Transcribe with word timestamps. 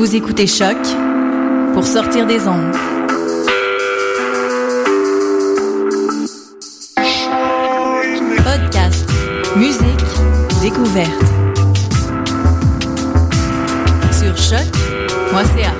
Vous 0.00 0.16
écoutez 0.16 0.46
Choc 0.46 0.78
pour 1.74 1.86
sortir 1.86 2.26
des 2.26 2.48
ondes. 2.48 2.74
Podcast, 8.42 9.06
musique, 9.56 9.84
découverte. 10.62 11.10
Sur 14.10 14.34
choc.ca. 14.38 15.74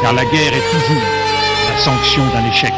car 0.00 0.14
la 0.14 0.24
guerre 0.24 0.54
est 0.54 0.70
toujours 0.72 1.15
sanction 1.78 2.26
d'un 2.28 2.44
échec. 2.46 2.72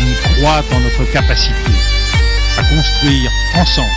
On 0.00 0.28
croit 0.28 0.62
en 0.72 0.80
notre 0.80 1.04
capacité 1.12 1.54
à 2.58 2.62
construire 2.64 3.30
ensemble 3.54 3.90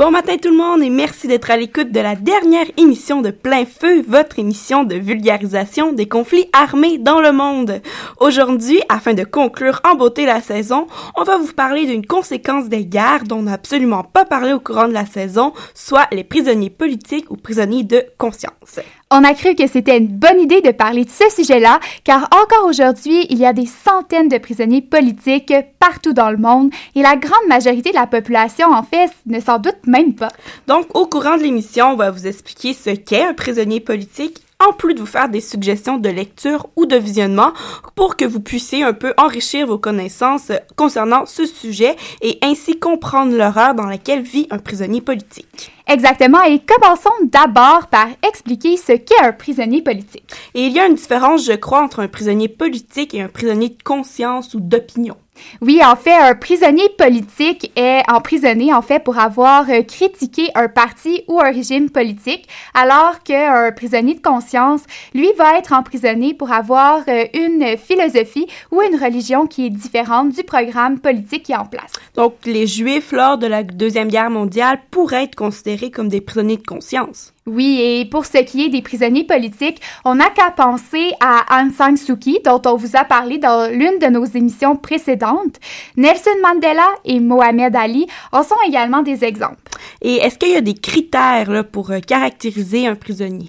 Bon 0.00 0.10
matin 0.10 0.38
tout 0.38 0.48
le 0.48 0.56
monde 0.56 0.82
et 0.82 0.88
merci 0.88 1.28
d'être 1.28 1.50
à 1.50 1.58
l'écoute 1.58 1.92
de 1.92 2.00
la 2.00 2.14
dernière 2.14 2.64
émission 2.78 3.20
de 3.20 3.30
Plein 3.30 3.66
Feu, 3.66 4.00
votre 4.08 4.38
émission 4.38 4.82
de 4.82 4.94
vulgarisation 4.94 5.92
des 5.92 6.08
conflits 6.08 6.48
armés 6.54 6.96
dans 6.96 7.20
le 7.20 7.32
monde. 7.32 7.82
Aujourd'hui, 8.18 8.80
afin 8.88 9.12
de 9.12 9.24
conclure 9.24 9.82
en 9.84 9.96
beauté 9.96 10.24
la 10.24 10.40
saison, 10.40 10.86
on 11.18 11.24
va 11.24 11.36
vous 11.36 11.52
parler 11.52 11.84
d'une 11.84 12.06
conséquence 12.06 12.70
des 12.70 12.86
guerres 12.86 13.24
dont 13.24 13.40
on 13.40 13.42
n'a 13.42 13.52
absolument 13.52 14.02
pas 14.02 14.24
parlé 14.24 14.54
au 14.54 14.60
courant 14.60 14.88
de 14.88 14.94
la 14.94 15.04
saison, 15.04 15.52
soit 15.74 16.08
les 16.12 16.24
prisonniers 16.24 16.70
politiques 16.70 17.30
ou 17.30 17.36
prisonniers 17.36 17.84
de 17.84 18.02
conscience. 18.16 18.80
On 19.12 19.24
a 19.24 19.34
cru 19.34 19.56
que 19.56 19.66
c'était 19.66 19.98
une 19.98 20.06
bonne 20.06 20.38
idée 20.38 20.60
de 20.60 20.70
parler 20.70 21.04
de 21.04 21.10
ce 21.10 21.28
sujet-là, 21.34 21.80
car 22.04 22.28
encore 22.30 22.68
aujourd'hui, 22.68 23.26
il 23.28 23.38
y 23.38 23.44
a 23.44 23.52
des 23.52 23.66
centaines 23.66 24.28
de 24.28 24.38
prisonniers 24.38 24.82
politiques 24.82 25.52
partout 25.80 26.12
dans 26.12 26.30
le 26.30 26.36
monde 26.36 26.70
et 26.94 27.02
la 27.02 27.16
grande 27.16 27.48
majorité 27.48 27.90
de 27.90 27.96
la 27.96 28.06
population, 28.06 28.68
en 28.72 28.84
fait, 28.84 29.10
ne 29.26 29.40
s'en 29.40 29.58
doute 29.58 29.84
même 29.84 30.14
pas. 30.14 30.30
Donc, 30.68 30.94
au 30.94 31.06
courant 31.06 31.36
de 31.36 31.42
l'émission, 31.42 31.86
on 31.86 31.96
va 31.96 32.12
vous 32.12 32.28
expliquer 32.28 32.72
ce 32.72 32.90
qu'est 32.90 33.24
un 33.24 33.34
prisonnier 33.34 33.80
politique 33.80 34.42
en 34.60 34.72
plus 34.72 34.94
de 34.94 35.00
vous 35.00 35.06
faire 35.06 35.28
des 35.28 35.40
suggestions 35.40 35.98
de 35.98 36.08
lecture 36.08 36.68
ou 36.76 36.86
de 36.86 36.96
visionnement 36.96 37.52
pour 37.94 38.16
que 38.16 38.24
vous 38.24 38.40
puissiez 38.40 38.82
un 38.82 38.92
peu 38.92 39.14
enrichir 39.16 39.66
vos 39.66 39.78
connaissances 39.78 40.52
concernant 40.76 41.26
ce 41.26 41.46
sujet 41.46 41.96
et 42.20 42.38
ainsi 42.42 42.78
comprendre 42.78 43.36
l'horreur 43.36 43.74
dans 43.74 43.86
laquelle 43.86 44.22
vit 44.22 44.46
un 44.50 44.58
prisonnier 44.58 45.00
politique. 45.00 45.72
Exactement, 45.86 46.42
et 46.42 46.60
commençons 46.60 47.10
d'abord 47.24 47.88
par 47.88 48.06
expliquer 48.28 48.76
ce 48.76 48.92
qu'est 48.92 49.20
un 49.22 49.32
prisonnier 49.32 49.82
politique. 49.82 50.30
Et 50.54 50.66
il 50.66 50.72
y 50.72 50.78
a 50.78 50.86
une 50.86 50.94
différence, 50.94 51.44
je 51.44 51.52
crois, 51.52 51.82
entre 51.82 52.00
un 52.00 52.08
prisonnier 52.08 52.48
politique 52.48 53.12
et 53.14 53.22
un 53.22 53.28
prisonnier 53.28 53.70
de 53.70 53.82
conscience 53.82 54.54
ou 54.54 54.60
d'opinion. 54.60 55.16
Oui, 55.60 55.80
en 55.84 55.96
fait, 55.96 56.14
un 56.14 56.34
prisonnier 56.34 56.88
politique 56.96 57.70
est 57.76 58.02
emprisonné, 58.10 58.72
en 58.72 58.82
fait, 58.82 59.00
pour 59.00 59.18
avoir 59.18 59.68
euh, 59.70 59.82
critiqué 59.82 60.48
un 60.54 60.68
parti 60.68 61.22
ou 61.28 61.40
un 61.40 61.50
régime 61.50 61.90
politique, 61.90 62.48
alors 62.74 63.22
qu'un 63.22 63.72
prisonnier 63.72 64.14
de 64.14 64.22
conscience, 64.22 64.82
lui, 65.14 65.28
va 65.36 65.58
être 65.58 65.72
emprisonné 65.72 66.34
pour 66.34 66.52
avoir 66.52 67.02
euh, 67.08 67.24
une 67.34 67.76
philosophie 67.76 68.46
ou 68.70 68.82
une 68.82 69.00
religion 69.02 69.46
qui 69.46 69.66
est 69.66 69.70
différente 69.70 70.30
du 70.34 70.42
programme 70.42 70.98
politique 70.98 71.44
qui 71.44 71.52
est 71.52 71.56
en 71.56 71.66
place. 71.66 71.92
Donc, 72.14 72.34
les 72.44 72.66
Juifs, 72.66 73.12
lors 73.12 73.38
de 73.38 73.46
la 73.46 73.62
Deuxième 73.62 74.08
Guerre 74.08 74.30
mondiale, 74.30 74.80
pourraient 74.90 75.24
être 75.24 75.36
considérés 75.36 75.90
comme 75.90 76.08
des 76.08 76.20
prisonniers 76.20 76.56
de 76.56 76.66
conscience. 76.66 77.32
Oui, 77.46 77.80
et 77.80 78.04
pour 78.04 78.26
ce 78.26 78.38
qui 78.38 78.64
est 78.64 78.68
des 78.68 78.82
prisonniers 78.82 79.24
politiques, 79.24 79.80
on 80.04 80.16
n'a 80.16 80.28
qu'à 80.28 80.50
penser 80.50 81.12
à 81.20 81.60
Aung 81.60 81.72
San 81.72 81.96
Suu 81.96 82.16
Kyi, 82.16 82.38
dont 82.44 82.60
on 82.66 82.76
vous 82.76 82.96
a 82.96 83.04
parlé 83.04 83.38
dans 83.38 83.70
l'une 83.72 83.98
de 83.98 84.06
nos 84.06 84.24
émissions 84.24 84.76
précédentes. 84.76 85.56
Nelson 85.96 86.30
Mandela 86.42 86.86
et 87.04 87.18
Mohamed 87.18 87.74
Ali 87.74 88.06
en 88.32 88.42
sont 88.42 88.56
également 88.66 89.02
des 89.02 89.24
exemples. 89.24 89.56
Et 90.02 90.16
est-ce 90.16 90.38
qu'il 90.38 90.50
y 90.50 90.56
a 90.56 90.60
des 90.60 90.74
critères 90.74 91.50
là, 91.50 91.64
pour 91.64 91.90
euh, 91.90 92.00
caractériser 92.00 92.86
un 92.86 92.94
prisonnier? 92.94 93.48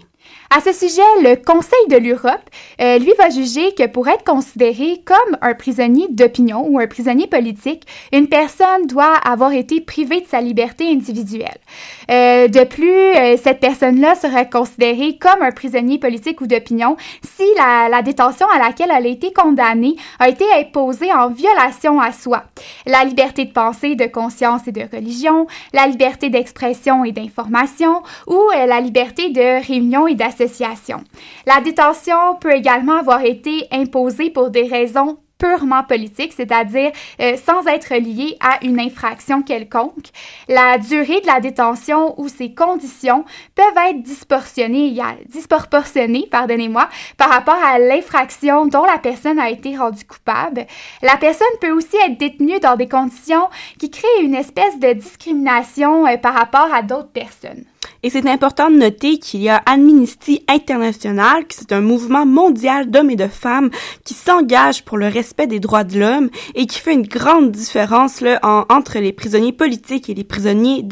À 0.53 0.59
ce 0.59 0.73
sujet, 0.73 1.01
le 1.21 1.37
Conseil 1.37 1.87
de 1.89 1.95
l'Europe, 1.95 2.41
euh, 2.81 2.99
lui, 2.99 3.13
va 3.17 3.29
juger 3.29 3.73
que 3.73 3.87
pour 3.87 4.09
être 4.09 4.25
considéré 4.25 5.01
comme 5.05 5.37
un 5.41 5.53
prisonnier 5.53 6.07
d'opinion 6.09 6.67
ou 6.67 6.77
un 6.77 6.87
prisonnier 6.87 7.25
politique, 7.25 7.83
une 8.11 8.27
personne 8.27 8.85
doit 8.85 9.15
avoir 9.23 9.53
été 9.53 9.79
privée 9.79 10.19
de 10.19 10.27
sa 10.27 10.41
liberté 10.41 10.89
individuelle. 10.91 11.57
Euh, 12.11 12.49
de 12.49 12.65
plus, 12.65 12.91
euh, 12.91 13.37
cette 13.41 13.61
personne-là 13.61 14.15
serait 14.15 14.49
considérée 14.49 15.17
comme 15.17 15.41
un 15.41 15.51
prisonnier 15.51 15.99
politique 15.99 16.41
ou 16.41 16.47
d'opinion 16.47 16.97
si 17.23 17.45
la, 17.55 18.01
détention 18.01 18.47
à 18.53 18.59
laquelle 18.59 18.91
elle 18.93 19.05
a 19.05 19.09
été 19.09 19.31
condamnée 19.31 19.95
a 20.19 20.27
été 20.27 20.43
imposée 20.59 21.13
en 21.13 21.29
violation 21.29 22.01
à 22.01 22.11
soi. 22.11 22.43
La 22.85 23.05
liberté 23.05 23.45
de 23.45 23.53
pensée, 23.53 23.95
de 23.95 24.05
conscience 24.05 24.67
et 24.67 24.73
de 24.73 24.83
religion, 24.93 25.47
la 25.71 25.87
liberté 25.87 26.29
d'expression 26.29 27.05
et 27.05 27.13
d'information 27.13 28.03
ou 28.27 28.37
la 28.53 28.81
liberté 28.81 29.29
de 29.29 29.65
réunion 29.65 30.07
et 30.07 30.15
d'association. 30.15 30.40
La 31.45 31.61
détention 31.61 32.35
peut 32.39 32.53
également 32.53 32.97
avoir 32.97 33.23
été 33.23 33.67
imposée 33.71 34.29
pour 34.29 34.49
des 34.49 34.63
raisons 34.63 35.17
purement 35.41 35.83
politiques, 35.83 36.33
c'est-à-dire 36.33 36.91
euh, 37.19 37.35
sans 37.35 37.65
être 37.65 37.95
liée 37.95 38.37
à 38.39 38.63
une 38.63 38.79
infraction 38.79 39.41
quelconque. 39.41 40.09
La 40.47 40.77
durée 40.77 41.21
de 41.21 41.27
la 41.27 41.39
détention 41.39 42.19
ou 42.19 42.27
ses 42.27 42.53
conditions 42.53 43.25
peuvent 43.55 43.83
être 43.89 44.03
disproportionnées, 44.03 46.29
par 46.29 47.29
rapport 47.29 47.63
à 47.63 47.79
l'infraction 47.79 48.67
dont 48.67 48.85
la 48.85 48.99
personne 48.99 49.39
a 49.39 49.49
été 49.49 49.75
rendue 49.75 50.05
coupable. 50.05 50.67
La 51.01 51.17
personne 51.17 51.47
peut 51.59 51.71
aussi 51.71 51.97
être 52.05 52.17
détenue 52.17 52.59
dans 52.59 52.75
des 52.75 52.87
conditions 52.87 53.49
qui 53.79 53.89
créent 53.89 54.21
une 54.21 54.35
espèce 54.35 54.79
de 54.79 54.93
discrimination 54.93 56.05
euh, 56.05 56.17
par 56.17 56.35
rapport 56.35 56.71
à 56.71 56.83
d'autres 56.83 57.11
personnes. 57.11 57.65
Et 58.03 58.09
c'est 58.09 58.27
important 58.27 58.71
de 58.71 58.77
noter 58.77 59.19
qu'il 59.19 59.43
y 59.43 59.49
a 59.49 59.57
Amnesty 59.67 60.43
International, 60.47 61.45
qui 61.45 61.57
c'est 61.57 61.71
un 61.71 61.81
mouvement 61.81 62.25
mondial 62.25 62.89
d'hommes 62.89 63.11
et 63.11 63.15
de 63.15 63.27
femmes 63.27 63.69
qui 64.03 64.15
s'engage 64.15 64.83
pour 64.83 64.97
le 64.97 65.07
respect 65.07 65.45
des 65.45 65.59
droits 65.59 65.83
de 65.83 65.99
l'homme 65.99 66.29
et 66.55 66.65
qui 66.65 66.79
fait 66.79 66.93
une 66.93 67.05
grande 67.05 67.51
différence 67.51 68.21
là, 68.21 68.39
entre 68.69 68.97
les 68.97 69.13
prisonniers 69.13 69.53
politiques 69.53 70.09
et 70.09 70.15
les 70.15 70.23
prisonniers 70.23 70.83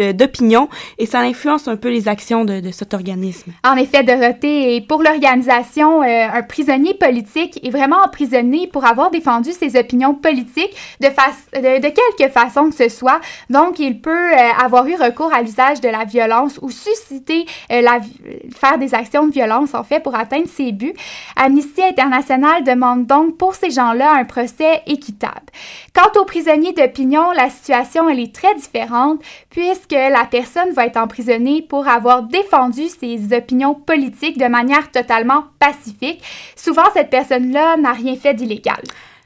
euh, 0.00 0.12
d'opinion 0.12 0.68
et 0.98 1.06
ça 1.06 1.20
influence 1.20 1.68
un 1.68 1.76
peu 1.76 1.90
les 1.90 2.08
actions 2.08 2.44
de, 2.44 2.58
de 2.58 2.70
cet 2.72 2.92
organisme. 2.92 3.52
En 3.64 3.76
effet, 3.76 4.02
Dorothée, 4.02 4.80
pour 4.88 5.04
l'organisation, 5.04 6.02
euh, 6.02 6.26
un 6.32 6.42
prisonnier 6.42 6.94
politique 6.94 7.60
est 7.64 7.70
vraiment 7.70 7.98
emprisonné 8.04 8.66
pour 8.66 8.84
avoir 8.84 9.12
défendu 9.12 9.52
ses 9.52 9.78
opinions 9.78 10.14
politiques 10.14 10.74
de, 11.00 11.06
de, 11.06 11.80
de 11.80 11.88
quelque 11.88 12.32
façon 12.32 12.70
que 12.70 12.74
ce 12.74 12.88
soit. 12.88 13.20
Donc, 13.48 13.78
il 13.78 14.00
peut 14.00 14.10
euh, 14.10 14.64
avoir 14.64 14.88
eu 14.88 14.96
recours 14.96 15.32
à 15.32 15.42
l'usage 15.42 15.80
de 15.80 15.88
la 15.88 16.04
violence 16.04 16.47
ou 16.62 16.70
susciter 16.70 17.46
la, 17.70 18.00
faire 18.54 18.78
des 18.78 18.94
actions 18.94 19.26
de 19.26 19.32
violence, 19.32 19.74
en 19.74 19.84
fait, 19.84 20.00
pour 20.00 20.14
atteindre 20.14 20.48
ses 20.48 20.72
buts. 20.72 20.94
Amnesty 21.36 21.82
International 21.82 22.64
demande 22.64 23.06
donc 23.06 23.36
pour 23.36 23.54
ces 23.54 23.70
gens-là 23.70 24.12
un 24.14 24.24
procès 24.24 24.82
équitable. 24.86 25.46
Quant 25.94 26.20
aux 26.20 26.24
prisonniers 26.24 26.72
d'opinion, 26.72 27.32
la 27.32 27.50
situation, 27.50 28.08
elle 28.08 28.20
est 28.20 28.34
très 28.34 28.54
différente 28.54 29.20
puisque 29.50 29.92
la 29.92 30.24
personne 30.30 30.72
va 30.72 30.86
être 30.86 30.96
emprisonnée 30.96 31.62
pour 31.62 31.88
avoir 31.88 32.22
défendu 32.22 32.88
ses 32.88 33.36
opinions 33.36 33.74
politiques 33.74 34.38
de 34.38 34.46
manière 34.46 34.90
totalement 34.90 35.44
pacifique. 35.58 36.22
Souvent, 36.56 36.84
cette 36.94 37.10
personne-là 37.10 37.76
n'a 37.76 37.92
rien 37.92 38.16
fait 38.16 38.34
d'illégal. 38.34 38.80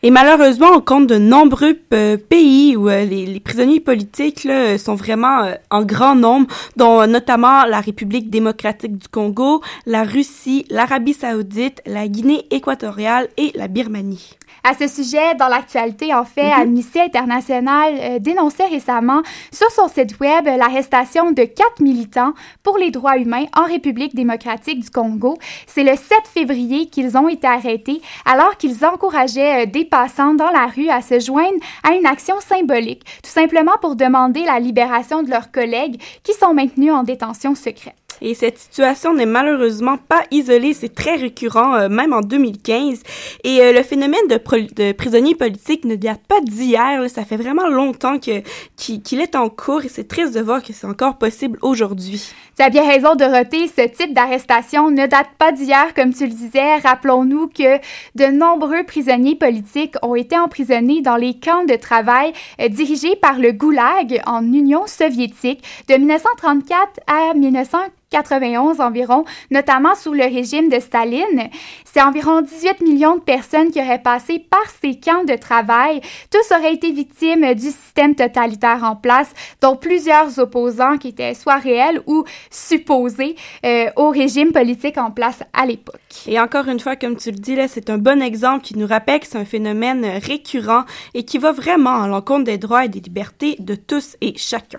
Et 0.04 0.10
malheureusement, 0.10 0.70
on 0.74 0.80
compte 0.80 1.06
de 1.06 1.16
nombreux 1.16 1.78
euh, 1.94 2.16
pays 2.16 2.74
où 2.76 2.88
euh, 2.88 3.04
les, 3.04 3.38
prisonniers 3.38 3.78
politiques 3.78 4.42
là, 4.42 4.76
sont 4.76 4.96
vraiment 4.96 5.44
euh, 5.44 5.54
en 5.70 5.84
grand 5.84 6.16
nombre, 6.16 6.48
dont 6.76 7.06
notamment 7.06 7.64
la 7.66 7.80
République 7.80 8.28
démocratique 8.28 8.98
du 8.98 9.06
Congo, 9.06 9.62
la 9.86 10.02
Russie, 10.02 10.66
l'Arabie 10.70 11.14
saoudite, 11.14 11.80
la 11.86 12.08
Guinée 12.08 12.46
équatoriale 12.50 13.28
et 13.36 13.52
la 13.54 13.68
Birmanie. 13.68 14.36
À 14.64 14.74
ce 14.74 14.86
sujet, 14.86 15.34
dans 15.34 15.48
l'actualité, 15.48 16.14
en 16.14 16.24
fait, 16.24 16.48
mm-hmm. 16.48 16.62
Amnesty 16.62 17.00
International 17.00 17.94
euh, 17.98 18.18
dénonçait 18.20 18.66
récemment 18.66 19.22
sur 19.50 19.68
son 19.72 19.88
site 19.88 20.20
web 20.20 20.46
l'arrestation 20.46 21.32
de 21.32 21.42
quatre 21.42 21.80
militants 21.80 22.32
pour 22.62 22.78
les 22.78 22.92
droits 22.92 23.18
humains 23.18 23.46
en 23.56 23.64
République 23.64 24.14
démocratique 24.14 24.78
du 24.78 24.90
Congo. 24.90 25.36
C'est 25.66 25.82
le 25.82 25.96
7 25.96 26.00
février 26.32 26.86
qu'ils 26.86 27.16
ont 27.18 27.28
été 27.28 27.48
arrêtés 27.48 28.00
alors 28.24 28.56
qu'ils 28.56 28.84
encourageaient 28.84 29.64
euh, 29.64 29.66
des 29.66 29.84
passants 29.92 30.32
dans 30.32 30.50
la 30.50 30.68
rue 30.68 30.88
à 30.88 31.02
se 31.02 31.20
joindre 31.20 31.58
à 31.82 31.92
une 31.92 32.06
action 32.06 32.40
symbolique, 32.40 33.04
tout 33.22 33.30
simplement 33.30 33.76
pour 33.82 33.94
demander 33.94 34.42
la 34.42 34.58
libération 34.58 35.22
de 35.22 35.28
leurs 35.28 35.52
collègues 35.52 36.00
qui 36.22 36.32
sont 36.32 36.54
maintenus 36.54 36.94
en 36.94 37.02
détention 37.02 37.54
secrète. 37.54 38.01
Et 38.24 38.34
cette 38.34 38.56
situation 38.56 39.14
n'est 39.14 39.26
malheureusement 39.26 39.96
pas 39.96 40.22
isolée, 40.30 40.74
c'est 40.74 40.94
très 40.94 41.16
récurrent, 41.16 41.74
euh, 41.74 41.88
même 41.88 42.12
en 42.12 42.20
2015. 42.20 43.02
Et 43.42 43.60
euh, 43.60 43.72
le 43.72 43.82
phénomène 43.82 44.28
de, 44.28 44.92
prisonniers 44.92 45.34
politiques 45.34 45.84
ne 45.84 45.96
date 45.96 46.20
pas 46.28 46.40
d'hier, 46.40 47.10
ça 47.10 47.24
fait 47.24 47.36
vraiment 47.36 47.66
longtemps 47.66 48.20
qu'il 48.20 49.20
est 49.20 49.34
en 49.34 49.48
cours 49.48 49.84
et 49.84 49.88
c'est 49.88 50.06
triste 50.06 50.34
de 50.34 50.40
voir 50.40 50.62
que 50.62 50.72
c'est 50.72 50.86
encore 50.86 51.18
possible 51.18 51.58
aujourd'hui. 51.62 52.32
Tu 52.56 52.62
as 52.62 52.70
bien 52.70 52.86
raison, 52.86 53.16
Dorothée, 53.16 53.66
ce 53.66 53.88
type 53.88 54.14
d'arrestation 54.14 54.90
ne 54.90 55.06
date 55.06 55.30
pas 55.38 55.50
d'hier, 55.50 55.92
comme 55.94 56.14
tu 56.14 56.24
le 56.24 56.32
disais. 56.32 56.76
Rappelons-nous 56.76 57.48
que 57.48 57.78
de 58.14 58.26
nombreux 58.26 58.84
prisonniers 58.84 59.36
politiques 59.36 59.96
ont 60.02 60.14
été 60.14 60.38
emprisonnés 60.38 61.02
dans 61.02 61.16
les 61.16 61.34
camps 61.34 61.64
de 61.64 61.74
travail 61.74 62.32
euh, 62.60 62.68
dirigés 62.68 63.16
par 63.16 63.38
le 63.40 63.50
Goulag 63.50 64.22
en 64.26 64.44
Union 64.44 64.86
soviétique 64.86 65.64
de 65.88 65.94
1934 65.94 67.00
à 67.08 67.34
1940. 67.34 67.90
91 68.12 68.80
environ, 68.80 69.24
notamment 69.50 69.94
sous 69.94 70.12
le 70.12 70.24
régime 70.24 70.68
de 70.68 70.78
Staline. 70.78 71.48
C'est 71.84 72.02
environ 72.02 72.42
18 72.42 72.80
millions 72.82 73.16
de 73.16 73.22
personnes 73.22 73.70
qui 73.70 73.80
auraient 73.80 74.02
passé 74.02 74.38
par 74.38 74.62
ces 74.80 75.00
camps 75.00 75.24
de 75.24 75.34
travail. 75.34 76.00
Tous 76.30 76.54
auraient 76.54 76.74
été 76.74 76.92
victimes 76.92 77.54
du 77.54 77.66
système 77.66 78.14
totalitaire 78.14 78.84
en 78.84 78.96
place, 78.96 79.30
dont 79.60 79.76
plusieurs 79.76 80.38
opposants 80.38 80.98
qui 80.98 81.08
étaient 81.08 81.34
soit 81.34 81.56
réels 81.56 82.02
ou 82.06 82.24
supposés 82.50 83.36
euh, 83.64 83.86
au 83.96 84.10
régime 84.10 84.52
politique 84.52 84.98
en 84.98 85.10
place 85.10 85.42
à 85.52 85.66
l'époque. 85.66 86.00
Et 86.26 86.38
encore 86.38 86.68
une 86.68 86.80
fois, 86.80 86.96
comme 86.96 87.16
tu 87.16 87.30
le 87.30 87.38
dis, 87.38 87.56
c'est 87.68 87.90
un 87.90 87.98
bon 87.98 88.22
exemple 88.22 88.62
qui 88.62 88.76
nous 88.76 88.86
rappelle 88.86 89.20
que 89.20 89.26
c'est 89.26 89.38
un 89.38 89.44
phénomène 89.44 90.04
récurrent 90.22 90.84
et 91.14 91.24
qui 91.24 91.38
va 91.38 91.52
vraiment 91.52 92.02
à 92.02 92.08
l'encontre 92.08 92.44
des 92.44 92.58
droits 92.58 92.84
et 92.84 92.88
des 92.88 93.00
libertés 93.00 93.56
de 93.58 93.74
tous 93.74 94.16
et 94.20 94.34
chacun. 94.36 94.78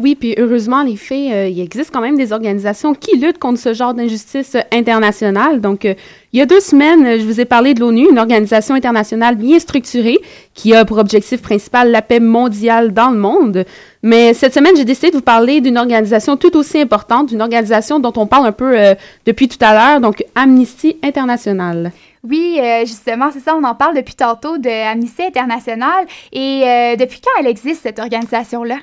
Oui, 0.00 0.16
puis 0.16 0.34
heureusement, 0.38 0.82
les 0.82 0.96
faits, 0.96 1.32
euh, 1.32 1.48
il 1.48 1.60
existe 1.60 1.92
quand 1.92 2.00
même 2.00 2.16
des 2.16 2.32
organisations 2.32 2.94
qui 2.94 3.16
luttent 3.16 3.38
contre 3.38 3.60
ce 3.60 3.74
genre 3.74 3.94
d'injustice 3.94 4.56
internationale. 4.72 5.60
Donc, 5.60 5.84
euh, 5.84 5.94
il 6.32 6.40
y 6.40 6.42
a 6.42 6.46
deux 6.46 6.58
semaines, 6.58 7.20
je 7.20 7.24
vous 7.24 7.40
ai 7.40 7.44
parlé 7.44 7.74
de 7.74 7.80
l'ONU, 7.80 8.08
une 8.10 8.18
organisation 8.18 8.74
internationale 8.74 9.36
bien 9.36 9.56
structurée 9.60 10.18
qui 10.52 10.74
a 10.74 10.84
pour 10.84 10.98
objectif 10.98 11.40
principal 11.42 11.92
la 11.92 12.02
paix 12.02 12.18
mondiale 12.18 12.92
dans 12.92 13.10
le 13.10 13.18
monde. 13.18 13.64
Mais 14.02 14.34
cette 14.34 14.52
semaine, 14.52 14.74
j'ai 14.76 14.84
décidé 14.84 15.10
de 15.10 15.16
vous 15.16 15.22
parler 15.22 15.60
d'une 15.60 15.78
organisation 15.78 16.36
tout 16.36 16.56
aussi 16.56 16.80
importante, 16.80 17.28
d'une 17.28 17.40
organisation 17.40 18.00
dont 18.00 18.12
on 18.16 18.26
parle 18.26 18.48
un 18.48 18.52
peu 18.52 18.76
euh, 18.76 18.96
depuis 19.26 19.46
tout 19.46 19.64
à 19.64 19.74
l'heure, 19.74 20.00
donc 20.00 20.24
Amnesty 20.34 20.96
International. 21.04 21.92
Oui, 22.24 22.58
justement, 22.80 23.30
c'est 23.30 23.40
ça, 23.40 23.54
on 23.54 23.62
en 23.64 23.74
parle 23.74 23.94
depuis 23.94 24.14
tantôt 24.14 24.56
de 24.56 24.90
Amnesty 24.90 25.22
International. 25.22 26.06
Et 26.32 26.64
depuis 26.98 27.20
quand 27.20 27.38
elle 27.38 27.46
existe, 27.46 27.82
cette 27.82 27.98
organisation-là? 27.98 28.76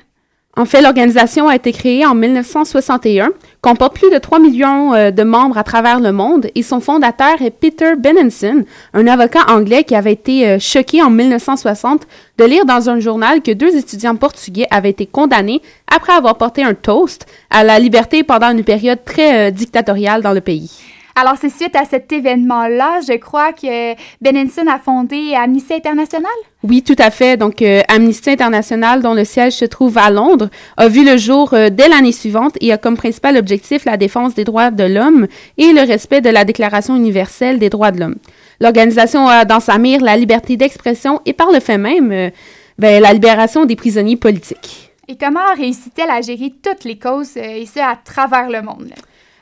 En 0.54 0.66
fait, 0.66 0.82
l'organisation 0.82 1.48
a 1.48 1.56
été 1.56 1.72
créée 1.72 2.04
en 2.04 2.14
1961, 2.14 3.30
comporte 3.62 3.94
plus 3.94 4.10
de 4.10 4.18
3 4.18 4.38
millions 4.38 4.92
euh, 4.92 5.10
de 5.10 5.22
membres 5.22 5.56
à 5.56 5.64
travers 5.64 5.98
le 5.98 6.12
monde 6.12 6.48
et 6.54 6.62
son 6.62 6.78
fondateur 6.80 7.40
est 7.40 7.50
Peter 7.50 7.94
Benenson, 7.98 8.64
un 8.92 9.06
avocat 9.06 9.46
anglais 9.48 9.84
qui 9.84 9.94
avait 9.94 10.12
été 10.12 10.46
euh, 10.46 10.58
choqué 10.58 11.02
en 11.02 11.08
1960 11.08 12.06
de 12.36 12.44
lire 12.44 12.66
dans 12.66 12.90
un 12.90 13.00
journal 13.00 13.40
que 13.40 13.50
deux 13.50 13.74
étudiants 13.76 14.16
portugais 14.16 14.66
avaient 14.70 14.90
été 14.90 15.06
condamnés 15.06 15.62
après 15.90 16.12
avoir 16.12 16.36
porté 16.36 16.62
un 16.62 16.74
toast 16.74 17.24
à 17.48 17.64
la 17.64 17.78
liberté 17.78 18.22
pendant 18.22 18.50
une 18.50 18.62
période 18.62 19.02
très 19.06 19.48
euh, 19.48 19.50
dictatoriale 19.50 20.20
dans 20.20 20.32
le 20.32 20.42
pays. 20.42 20.70
Alors, 21.14 21.34
c'est 21.38 21.50
suite 21.50 21.76
à 21.76 21.84
cet 21.84 22.10
événement-là, 22.10 23.00
je 23.06 23.18
crois 23.18 23.52
que 23.52 23.92
Benenson 24.22 24.66
a 24.66 24.78
fondé 24.78 25.34
Amnesty 25.34 25.74
International? 25.74 26.32
Oui, 26.62 26.82
tout 26.82 26.96
à 26.98 27.10
fait. 27.10 27.36
Donc, 27.36 27.60
euh, 27.60 27.82
Amnesty 27.88 28.30
International, 28.30 29.02
dont 29.02 29.12
le 29.12 29.24
siège 29.24 29.52
se 29.52 29.66
trouve 29.66 29.98
à 29.98 30.10
Londres, 30.10 30.48
a 30.78 30.88
vu 30.88 31.04
le 31.04 31.18
jour 31.18 31.52
euh, 31.52 31.68
dès 31.68 31.88
l'année 31.88 32.12
suivante 32.12 32.56
et 32.62 32.72
a 32.72 32.78
comme 32.78 32.96
principal 32.96 33.36
objectif 33.36 33.84
la 33.84 33.98
défense 33.98 34.34
des 34.34 34.44
droits 34.44 34.70
de 34.70 34.84
l'homme 34.84 35.26
et 35.58 35.72
le 35.72 35.82
respect 35.82 36.22
de 36.22 36.30
la 36.30 36.46
Déclaration 36.46 36.96
universelle 36.96 37.58
des 37.58 37.68
droits 37.68 37.90
de 37.90 38.00
l'homme. 38.00 38.16
L'organisation 38.60 39.28
a 39.28 39.44
dans 39.44 39.60
sa 39.60 39.76
mire 39.76 40.00
la 40.00 40.16
liberté 40.16 40.56
d'expression 40.56 41.20
et 41.26 41.34
par 41.34 41.52
le 41.52 41.60
fait 41.60 41.78
même, 41.78 42.10
euh, 42.10 42.30
ben, 42.78 43.02
la 43.02 43.12
libération 43.12 43.66
des 43.66 43.76
prisonniers 43.76 44.16
politiques. 44.16 44.92
Et 45.08 45.16
comment 45.16 45.40
réussit-elle 45.56 46.10
à 46.10 46.22
gérer 46.22 46.54
toutes 46.62 46.84
les 46.84 46.98
causes, 46.98 47.36
et 47.36 47.66
ce, 47.66 47.80
à 47.80 47.96
travers 48.02 48.48
le 48.48 48.62
monde? 48.62 48.92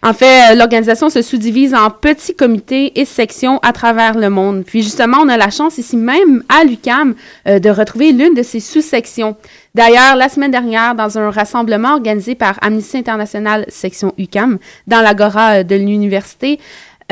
En 0.03 0.15
fait, 0.15 0.53
euh, 0.53 0.55
l'organisation 0.55 1.11
se 1.11 1.21
sous-divise 1.21 1.75
en 1.75 1.91
petits 1.91 2.35
comités 2.35 2.99
et 2.99 3.05
sections 3.05 3.59
à 3.59 3.73
travers 3.73 4.17
le 4.17 4.31
monde. 4.31 4.65
Puis 4.65 4.83
justement, 4.83 5.19
on 5.21 5.29
a 5.29 5.37
la 5.37 5.51
chance 5.51 5.77
ici 5.77 5.99
même 5.99 6.43
à 6.49 6.65
l'UCAM 6.65 7.15
euh, 7.47 7.59
de 7.59 7.69
retrouver 7.69 8.13
l'une 8.13 8.33
de 8.33 8.43
ces 8.43 8.61
sous-sections. 8.61 9.37
D'ailleurs, 9.75 10.17
la 10.17 10.31
semaine 10.31 10.51
dernière, 10.51 10.95
dans 10.95 11.19
un 11.19 11.31
rassemblement 11.31 11.93
organisé 11.93 12.35
par 12.35 12.59
Amnesty 12.63 12.97
International 12.97 13.67
section 13.69 14.15
UCAM 14.17 14.59
dans 14.87 15.03
l'agora 15.03 15.57
euh, 15.59 15.63
de 15.65 15.77
l'université, 15.77 16.59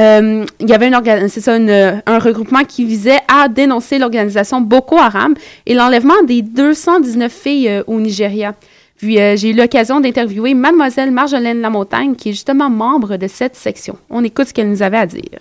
il 0.00 0.46
y 0.60 0.72
avait 0.72 0.92
un 0.94 2.18
regroupement 2.20 2.62
qui 2.62 2.84
visait 2.84 3.18
à 3.26 3.48
dénoncer 3.48 3.98
l'organisation 3.98 4.60
Boko 4.60 4.96
Haram 4.96 5.34
et 5.66 5.74
l'enlèvement 5.74 6.22
des 6.24 6.40
219 6.42 7.32
filles 7.32 7.82
au 7.88 7.98
Nigeria. 7.98 8.54
Puis 8.98 9.20
euh, 9.20 9.36
j'ai 9.36 9.50
eu 9.50 9.54
l'occasion 9.54 10.00
d'interviewer 10.00 10.54
mademoiselle 10.54 11.10
Marjolaine 11.10 11.60
Lamontagne, 11.60 12.16
qui 12.16 12.30
est 12.30 12.32
justement 12.32 12.68
membre 12.68 13.16
de 13.16 13.28
cette 13.28 13.56
section. 13.56 13.96
On 14.10 14.24
écoute 14.24 14.48
ce 14.48 14.54
qu'elle 14.54 14.68
nous 14.68 14.82
avait 14.82 14.98
à 14.98 15.06
dire 15.06 15.40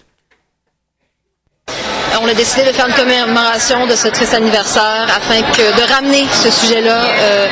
on 2.22 2.28
a 2.28 2.34
décidé 2.34 2.64
de 2.64 2.72
faire 2.72 2.88
une 2.88 2.94
commémoration 2.94 3.86
de 3.86 3.96
ce 3.96 4.08
triste 4.08 4.34
anniversaire 4.34 5.08
afin 5.16 5.40
de 5.42 5.94
ramener 5.94 6.26
ce 6.32 6.50
sujet-là 6.50 7.02
euh, 7.04 7.48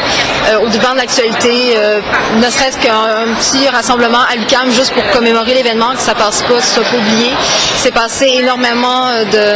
euh, 0.50 0.60
au 0.60 0.70
devant 0.70 0.94
de 0.94 0.98
l'actualité, 0.98 1.74
euh, 1.76 2.00
ne 2.38 2.50
serait-ce 2.50 2.78
qu'un 2.78 3.34
petit 3.40 3.68
rassemblement 3.70 4.22
à 4.32 4.36
l'UCAM 4.36 4.72
juste 4.72 4.94
pour 4.94 5.08
commémorer 5.12 5.54
l'événement, 5.54 5.94
que 5.94 6.02
ça 6.02 6.16
passe 6.16 6.42
pas, 6.44 6.56
que 6.56 6.62
ce 6.64 6.76
soit 6.76 6.84
pas 6.84 6.98
oublié. 6.98 7.32
C'est 7.78 7.94
passé 7.94 8.28
énormément 8.34 9.10
de 9.32 9.56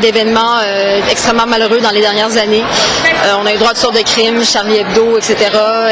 d'événements 0.00 0.58
extrêmement 1.10 1.46
malheureux 1.46 1.80
dans 1.80 1.90
les 1.90 2.02
dernières 2.02 2.36
années. 2.36 2.62
on 3.40 3.46
a 3.46 3.54
eu 3.54 3.56
droit 3.56 3.72
de 3.72 3.78
sortes 3.78 3.96
de 3.96 4.02
crimes, 4.02 4.44
Charlie 4.44 4.76
Hebdo, 4.78 5.16
etc. 5.16 5.36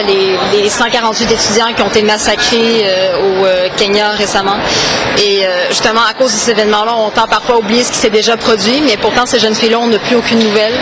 Les, 0.06 0.36
les 0.52 0.68
148 0.68 1.32
étudiants 1.32 1.72
qui 1.74 1.82
ont 1.82 1.88
été 1.88 2.02
massacrés 2.02 2.84
au 3.18 3.46
Kenya 3.78 4.10
récemment. 4.10 4.56
Et 5.18 5.46
justement, 5.70 6.02
à 6.08 6.12
cause 6.12 6.32
de 6.32 6.38
ces 6.38 6.50
événements-là, 6.50 6.94
on 6.96 7.10
tend 7.10 7.26
parfois 7.26 7.49
oublier 7.58 7.84
ce 7.84 7.92
qui 7.92 7.98
s'est 7.98 8.10
déjà 8.10 8.36
produit, 8.36 8.82
mais 8.82 8.96
pourtant 8.96 9.26
ces 9.26 9.38
jeunes 9.38 9.54
filles-là, 9.54 9.78
on 9.80 9.88
n'a 9.88 9.98
plus 9.98 10.16
aucune 10.16 10.38
nouvelle. 10.38 10.74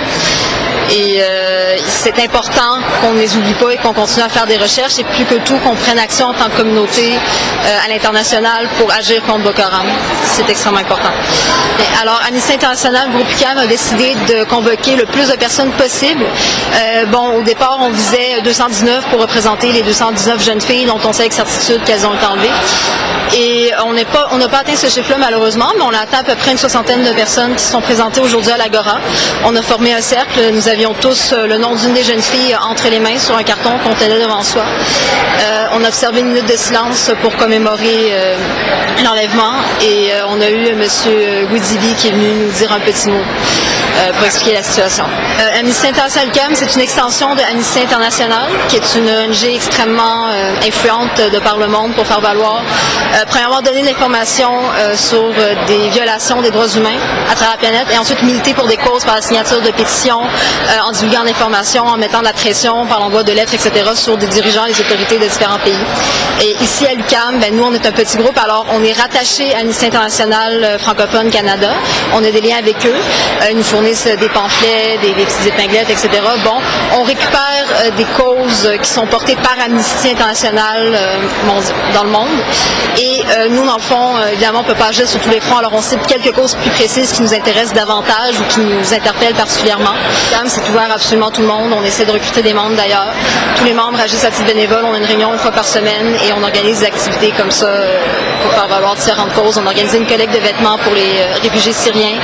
Et 0.91 1.19
euh, 1.21 1.77
c'est 1.87 2.19
important 2.19 2.79
qu'on 3.01 3.13
ne 3.13 3.19
les 3.19 3.37
oublie 3.37 3.53
pas 3.55 3.71
et 3.73 3.77
qu'on 3.77 3.93
continue 3.93 4.25
à 4.25 4.29
faire 4.31 4.47
des 4.47 4.57
recherches 4.57 4.99
et 4.99 5.05
plus 5.05 5.25
que 5.25 5.35
tout 5.35 5.57
qu'on 5.59 5.75
prenne 5.75 5.99
action 5.99 6.27
en 6.27 6.33
tant 6.33 6.49
que 6.49 6.57
communauté 6.57 7.13
euh, 7.13 7.79
à 7.85 7.89
l'international 7.89 8.67
pour 8.79 8.91
agir 8.91 9.23
contre 9.25 9.41
Boko 9.45 9.61
Haram. 9.61 9.87
C'est 10.25 10.49
extrêmement 10.49 10.79
important. 10.79 11.11
Alors, 12.01 12.21
Amnesty 12.27 12.55
International, 12.55 13.11
Groupe 13.11 13.31
ICAM 13.33 13.59
a 13.59 13.67
décidé 13.67 14.15
de 14.29 14.45
convoquer 14.45 14.97
le 14.97 15.05
plus 15.05 15.29
de 15.29 15.37
personnes 15.37 15.71
possible. 15.73 16.25
Euh, 16.25 17.05
bon, 17.07 17.39
au 17.39 17.43
départ, 17.43 17.79
on 17.81 17.91
visait 17.91 18.41
219 18.43 19.09
pour 19.11 19.21
représenter 19.21 19.73
les 19.73 19.83
219 19.83 20.43
jeunes 20.43 20.61
filles 20.61 20.87
dont 20.87 21.01
on 21.05 21.13
sait 21.13 21.23
avec 21.23 21.35
certitude 21.35 21.85
qu'elles 21.85 22.07
ont 22.07 22.15
été 22.15 22.25
enlevées. 22.25 22.51
Et 23.37 23.73
on 23.85 23.93
n'est 23.93 24.07
pas, 24.07 24.31
n'a 24.39 24.49
pas 24.49 24.59
atteint 24.59 24.77
ce 24.77 24.87
chiffre-là 24.87 25.19
malheureusement, 25.19 25.71
mais 25.77 25.83
on 25.83 25.93
a 25.93 25.99
atteint 25.99 26.21
à 26.21 26.25
peu 26.25 26.35
près 26.35 26.53
soixantaine 26.59 27.05
de 27.05 27.13
personnes 27.13 27.55
qui 27.55 27.63
sont 27.63 27.81
présentées 27.81 28.21
aujourd'hui 28.21 28.51
à 28.51 28.57
l'Agora. 28.57 28.99
On 29.45 29.55
a 29.55 29.63
formé 29.63 29.95
un 29.95 30.01
cercle. 30.01 30.41
Nous 30.53 30.69
avions 30.69 30.93
tous 31.01 31.33
euh, 31.33 31.47
le 31.47 31.57
nom 31.57 31.77
d'une 31.77 31.95
des 31.95 32.03
jeunes 32.03 32.21
filles 32.21 32.57
entre 32.61 32.89
les 32.91 32.99
mains 32.99 33.19
sur 33.19 33.37
un 33.37 33.45
carton 33.45 33.71
qu'on 33.85 33.95
tenait 33.95 34.21
devant 34.21 34.43
soi. 34.43 34.65
Euh, 35.41 35.67
on 35.75 35.85
a 35.85 35.89
observé 35.89 36.21
une 36.21 36.31
minute 36.31 36.51
de 36.51 36.57
silence 36.57 37.13
pour 37.23 37.37
commémorer 37.37 38.09
euh, 38.11 38.37
l'enlèvement 39.05 39.53
et 39.81 40.11
on 40.29 40.41
a 40.41 40.51
eu 40.51 40.71
M. 40.71 40.83
Goudibi 41.49 41.95
qui 41.95 42.09
est 42.09 42.11
venu 42.11 42.35
nous 42.35 42.51
dire 42.51 42.73
un 42.73 42.81
petit 42.81 43.09
mot 43.09 43.23
euh, 43.99 44.13
pour 44.13 44.27
expliquer 44.27 44.55
la 44.55 44.63
situation. 44.63 45.05
Euh, 45.05 45.59
Amnesty 45.59 45.89
International 45.89 46.31
CAM, 46.33 46.55
c'est 46.55 46.73
une 46.75 46.81
extension 46.81 47.35
de 47.35 47.41
Amnesty 47.41 47.81
International, 47.81 48.49
qui 48.69 48.77
est 48.77 48.95
une 48.95 49.09
ONG 49.09 49.45
extrêmement 49.55 50.29
euh, 50.29 50.55
influente 50.67 51.21
de 51.33 51.39
par 51.41 51.59
le 51.59 51.67
monde 51.67 51.93
pour 51.95 52.07
faire 52.07 52.21
valoir, 52.21 52.63
premièrement, 53.29 53.61
donner 53.63 53.83
de 53.83 53.87
l'information 53.87 54.51
sur 54.95 55.33
des 55.67 55.89
violations 55.91 56.43
des 56.43 56.51
droits 56.51 56.69
humains 56.69 56.99
à 57.31 57.35
travers 57.35 57.53
la 57.53 57.59
planète, 57.59 57.87
et 57.93 57.99
ensuite 57.99 58.23
militer 58.23 58.55
pour 58.55 58.67
des 58.67 58.77
causes 58.77 59.05
par 59.05 59.17
la 59.17 59.23
signature 59.23 59.61
de 59.61 59.71
pétitions, 59.71 60.21
en 60.85 60.93
divulguant 60.93 61.23
l'information, 61.23 61.85
en 61.85 61.97
mettant 61.97 62.21
de 62.21 62.25
la 62.25 62.33
pression 62.33 62.87
par 62.87 63.01
l'envoi 63.01 63.23
de 63.23 63.33
lettres, 63.33 63.55
etc., 63.55 63.71
sur 63.95 64.17
des 64.17 64.27
dirigeants 64.27 64.67
et 64.67 64.73
des 64.73 64.81
autorités 64.81 65.19
de 65.19 65.27
différents 65.27 65.59
pays. 65.59 65.79
Et 66.43 66.57
ici 66.63 66.87
à 66.87 66.95
l'UCAM, 66.95 67.41
ben, 67.41 67.55
nous, 67.55 67.65
on 67.65 67.73
est 67.73 67.87
un 67.87 67.93
petit 67.93 68.17
groupe, 68.17 68.39
alors 68.39 68.67
on 68.73 68.83
est 68.85 68.93
rattaché 68.93 69.55
à 69.55 69.61
Amnesty 69.61 69.87
International 69.87 70.79
francophone 70.79 71.31
Canada. 71.31 71.71
On 72.15 72.25
a 72.25 72.31
des 72.31 72.41
liens 72.41 72.59
avec 72.59 72.85
eux. 72.87 72.95
Ils 73.51 73.57
nous 73.57 73.63
fournissent 73.63 73.88
des 74.17 74.29
pamphlets, 74.29 74.99
des, 75.03 75.13
des 75.15 75.25
petites 75.25 75.47
épinglettes, 75.47 75.91
etc. 75.91 76.09
Bon, 76.45 76.59
on 76.99 77.03
récupère 77.03 77.65
euh, 77.85 77.91
des 77.97 78.05
causes 78.05 78.67
euh, 78.67 78.77
qui 78.77 78.89
sont 78.89 79.07
portées 79.07 79.37
par 79.37 79.57
Amnesty 79.65 80.11
International 80.11 80.93
euh, 80.95 81.17
dans 81.95 82.05
le 82.05 82.11
monde. 82.11 82.29
Et 82.99 83.23
nous, 83.51 83.65
dans 83.65 83.77
le 83.77 83.81
fond, 83.83 84.15
évidemment, 84.33 84.61
on 84.61 84.63
ne 84.63 84.67
peut 84.69 84.75
pas 84.75 84.89
agir 84.89 85.07
sur 85.09 85.21
tous 85.21 85.29
les 85.31 85.41
fronts. 85.41 85.59
Alors, 85.59 85.73
on 85.75 85.81
cible 85.81 86.03
quelques 86.07 86.35
causes 86.35 86.55
plus 86.55 86.71
précises 86.71 87.13
qui 87.13 87.23
nous 87.23 87.33
intéressent 87.33 87.75
davantage 87.75 88.35
ou 88.41 88.45
qui 88.53 88.61
nous 88.61 88.93
interpellent 88.93 89.35
particulièrement. 89.35 89.93
C'est 90.47 90.69
ouvert 90.71 90.91
à 90.91 90.95
absolument 90.95 91.31
tout 91.31 91.43
le 91.43 91.47
monde. 91.47 91.73
On 91.73 91.85
essaie 91.85 92.05
de 92.05 92.11
recruter 92.11 92.43
des 92.43 92.55
membres 92.55 92.77
d'ailleurs. 92.77 93.07
Tous 93.57 93.65
les 93.65 93.75
membres 93.75 94.01
agissent 94.01 94.25
à 94.25 94.31
titre 94.31 94.47
bénévole. 94.47 94.85
On 94.85 94.95
a 94.95 94.99
une 94.99 95.05
réunion 95.05 95.33
une 95.33 95.39
fois 95.39 95.53
par 95.53 95.67
semaine 95.67 96.15
et 96.27 96.33
on 96.33 96.43
organise 96.43 96.81
des 96.81 96.87
activités 96.87 97.33
comme 97.37 97.51
ça 97.51 97.69
pour 98.43 98.53
faire 98.53 98.67
valoir 98.69 98.95
différentes 98.97 99.33
causes. 99.35 99.59
On 99.59 99.67
a 99.67 99.69
organisé 99.69 99.99
une 99.99 100.07
collecte 100.07 100.35
de 100.35 100.41
vêtements 100.41 100.79
pour 100.79 100.93
les 100.95 101.25
réfugiés 101.43 101.73
syriens 101.73 102.19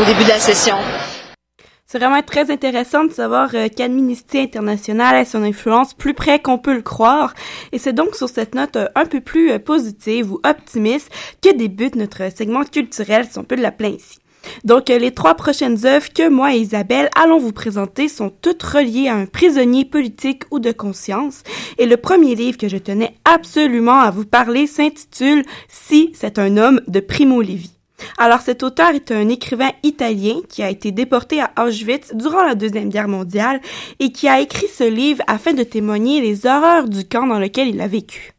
au 0.00 0.04
début 0.04 0.24
de 0.24 0.28
la 0.30 0.38
session. 0.38 0.76
C'est 1.92 1.98
vraiment 1.98 2.22
très 2.22 2.50
intéressant 2.50 3.04
de 3.04 3.12
savoir 3.12 3.50
euh, 3.52 3.68
qu'Amnesty 3.68 4.38
International 4.38 5.14
a 5.14 5.26
son 5.26 5.42
influence 5.42 5.92
plus 5.92 6.14
près 6.14 6.40
qu'on 6.40 6.56
peut 6.56 6.72
le 6.74 6.80
croire. 6.80 7.34
Et 7.70 7.76
c'est 7.76 7.92
donc 7.92 8.14
sur 8.14 8.30
cette 8.30 8.54
note 8.54 8.76
euh, 8.76 8.86
un 8.94 9.04
peu 9.04 9.20
plus 9.20 9.50
euh, 9.50 9.58
positive 9.58 10.32
ou 10.32 10.40
optimiste 10.42 11.10
que 11.42 11.54
débute 11.54 11.94
notre 11.94 12.34
segment 12.34 12.64
culturel, 12.64 13.26
si 13.30 13.38
on 13.38 13.44
peut 13.44 13.56
l'appeler 13.56 13.96
ainsi. 13.96 14.20
Donc, 14.64 14.88
euh, 14.88 14.98
les 14.98 15.10
trois 15.10 15.34
prochaines 15.34 15.84
œuvres 15.84 16.10
que 16.14 16.30
moi 16.30 16.54
et 16.54 16.60
Isabelle 16.60 17.10
allons 17.14 17.36
vous 17.36 17.52
présenter 17.52 18.08
sont 18.08 18.32
toutes 18.40 18.62
reliées 18.62 19.08
à 19.08 19.16
un 19.16 19.26
prisonnier 19.26 19.84
politique 19.84 20.44
ou 20.50 20.60
de 20.60 20.72
conscience. 20.72 21.42
Et 21.76 21.84
le 21.84 21.98
premier 21.98 22.34
livre 22.34 22.56
que 22.56 22.68
je 22.68 22.78
tenais 22.78 23.16
absolument 23.26 24.00
à 24.00 24.10
vous 24.10 24.24
parler 24.24 24.66
s'intitule 24.66 25.44
Si 25.68 26.10
c'est 26.14 26.38
un 26.38 26.56
homme 26.56 26.80
de 26.88 27.00
Primo 27.00 27.42
Levi. 27.42 27.71
Alors, 28.18 28.40
cet 28.40 28.62
auteur 28.62 28.90
est 28.90 29.10
un 29.10 29.28
écrivain 29.28 29.70
italien 29.82 30.36
qui 30.48 30.62
a 30.62 30.70
été 30.70 30.92
déporté 30.92 31.40
à 31.40 31.50
Auschwitz 31.64 32.14
durant 32.14 32.44
la 32.44 32.54
Deuxième 32.54 32.88
Guerre 32.88 33.08
mondiale 33.08 33.60
et 34.00 34.12
qui 34.12 34.28
a 34.28 34.40
écrit 34.40 34.68
ce 34.68 34.84
livre 34.84 35.22
afin 35.26 35.52
de 35.52 35.62
témoigner 35.62 36.20
les 36.20 36.46
horreurs 36.46 36.88
du 36.88 37.06
camp 37.06 37.26
dans 37.26 37.38
lequel 37.38 37.68
il 37.68 37.80
a 37.80 37.88
vécu. 37.88 38.31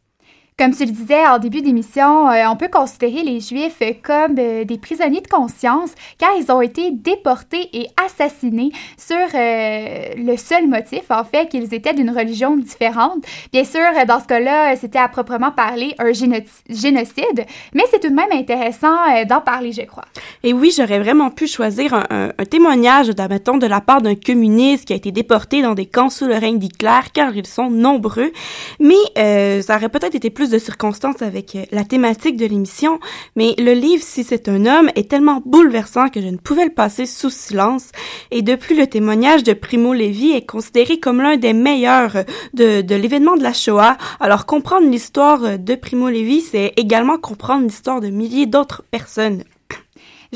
Comme 0.56 0.72
tu 0.72 0.84
le 0.84 0.92
disais 0.92 1.26
en 1.26 1.38
début 1.40 1.62
d'émission, 1.62 2.30
euh, 2.30 2.44
on 2.48 2.54
peut 2.54 2.68
considérer 2.68 3.24
les 3.24 3.40
Juifs 3.40 3.82
comme 4.04 4.36
euh, 4.38 4.62
des 4.64 4.78
prisonniers 4.78 5.20
de 5.20 5.26
conscience 5.26 5.90
car 6.16 6.28
ils 6.38 6.48
ont 6.52 6.60
été 6.60 6.92
déportés 6.92 7.68
et 7.72 7.88
assassinés 8.06 8.70
sur 8.96 9.16
euh, 9.34 10.14
le 10.16 10.36
seul 10.36 10.68
motif, 10.68 11.10
en 11.10 11.24
fait, 11.24 11.48
qu'ils 11.48 11.74
étaient 11.74 11.92
d'une 11.92 12.10
religion 12.16 12.56
différente. 12.56 13.24
Bien 13.52 13.64
sûr, 13.64 13.80
euh, 13.80 14.04
dans 14.06 14.20
ce 14.20 14.26
cas-là, 14.26 14.72
euh, 14.72 14.76
c'était 14.80 15.00
à 15.00 15.08
proprement 15.08 15.50
parler 15.50 15.96
un 15.98 16.12
géno- 16.12 16.46
génocide, 16.70 17.46
mais 17.74 17.82
c'est 17.90 17.98
tout 17.98 18.10
de 18.10 18.14
même 18.14 18.30
intéressant 18.30 18.94
euh, 19.12 19.24
d'en 19.24 19.40
parler, 19.40 19.72
je 19.72 19.82
crois. 19.82 20.04
Et 20.44 20.52
oui, 20.52 20.72
j'aurais 20.76 21.00
vraiment 21.00 21.30
pu 21.30 21.48
choisir 21.48 21.94
un, 21.94 22.04
un- 22.10 22.28
un 22.38 22.44
témoignage, 22.44 23.08
d'admettons, 23.08 23.56
de 23.56 23.66
la 23.66 23.80
part 23.80 24.02
d'un 24.02 24.14
communiste 24.14 24.84
qui 24.84 24.92
a 24.92 24.96
été 24.96 25.10
déporté 25.10 25.62
dans 25.62 25.74
des 25.74 25.86
camps 25.86 26.10
sous 26.10 26.26
le 26.26 26.36
règne 26.36 26.60
d'Hitler, 26.60 27.00
car 27.12 27.36
ils 27.36 27.44
sont 27.44 27.70
nombreux. 27.70 28.30
Mais 28.78 29.62
ça 29.62 29.74
aurait 29.74 29.88
peut-être 29.88 30.14
été 30.14 30.30
plus 30.30 30.43
de 30.50 30.58
circonstances 30.58 31.22
avec 31.22 31.54
euh, 31.54 31.64
la 31.70 31.84
thématique 31.84 32.36
de 32.36 32.46
l'émission. 32.46 33.00
Mais 33.36 33.54
le 33.58 33.72
livre, 33.72 34.02
si 34.02 34.24
c'est 34.24 34.48
un 34.48 34.66
homme, 34.66 34.90
est 34.94 35.10
tellement 35.10 35.42
bouleversant 35.44 36.08
que 36.08 36.20
je 36.20 36.28
ne 36.28 36.36
pouvais 36.36 36.64
le 36.64 36.72
passer 36.72 37.06
sous 37.06 37.30
silence. 37.30 37.90
Et 38.30 38.42
de 38.42 38.54
plus, 38.54 38.76
le 38.76 38.86
témoignage 38.86 39.42
de 39.42 39.52
Primo 39.52 39.92
Levi 39.92 40.32
est 40.32 40.46
considéré 40.46 40.98
comme 40.98 41.20
l'un 41.20 41.36
des 41.36 41.52
meilleurs 41.52 42.16
euh, 42.16 42.22
de, 42.54 42.80
de 42.82 42.94
l'événement 42.94 43.36
de 43.36 43.42
la 43.42 43.52
Shoah. 43.52 43.96
Alors, 44.20 44.46
comprendre 44.46 44.88
l'histoire 44.88 45.44
euh, 45.44 45.56
de 45.56 45.74
Primo 45.74 46.08
Levi, 46.08 46.40
c'est 46.40 46.72
également 46.76 47.18
comprendre 47.18 47.64
l'histoire 47.64 48.00
de 48.00 48.08
milliers 48.08 48.46
d'autres 48.46 48.84
personnes. 48.90 49.44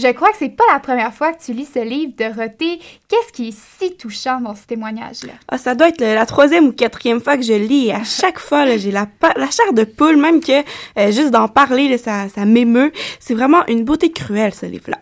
Je 0.00 0.12
crois 0.12 0.30
que 0.30 0.36
c'est 0.38 0.50
pas 0.50 0.62
la 0.72 0.78
première 0.78 1.12
fois 1.12 1.32
que 1.32 1.42
tu 1.42 1.52
lis 1.52 1.68
ce 1.74 1.80
livre, 1.80 2.12
Dorothée. 2.16 2.78
Qu'est-ce 3.08 3.32
qui 3.32 3.48
est 3.48 3.58
si 3.80 3.96
touchant 3.96 4.40
dans 4.40 4.54
ce 4.54 4.64
témoignage-là? 4.64 5.32
Ah, 5.48 5.58
ça 5.58 5.74
doit 5.74 5.88
être 5.88 6.00
la 6.00 6.24
troisième 6.24 6.68
ou 6.68 6.72
quatrième 6.72 7.20
fois 7.20 7.36
que 7.36 7.42
je 7.42 7.54
lis 7.54 7.88
et 7.88 7.94
à 7.94 8.04
chaque 8.04 8.38
fois, 8.38 8.76
j'ai 8.76 8.92
la, 8.92 9.08
la 9.34 9.50
chair 9.50 9.72
de 9.72 9.82
poule, 9.82 10.16
même 10.16 10.40
que 10.40 10.60
euh, 10.98 11.10
juste 11.10 11.30
d'en 11.30 11.48
parler, 11.48 11.98
ça, 11.98 12.28
ça 12.28 12.44
m'émeut. 12.44 12.92
C'est 13.18 13.34
vraiment 13.34 13.66
une 13.66 13.84
beauté 13.84 14.12
cruelle, 14.12 14.54
ce 14.54 14.66
livre-là. 14.66 14.98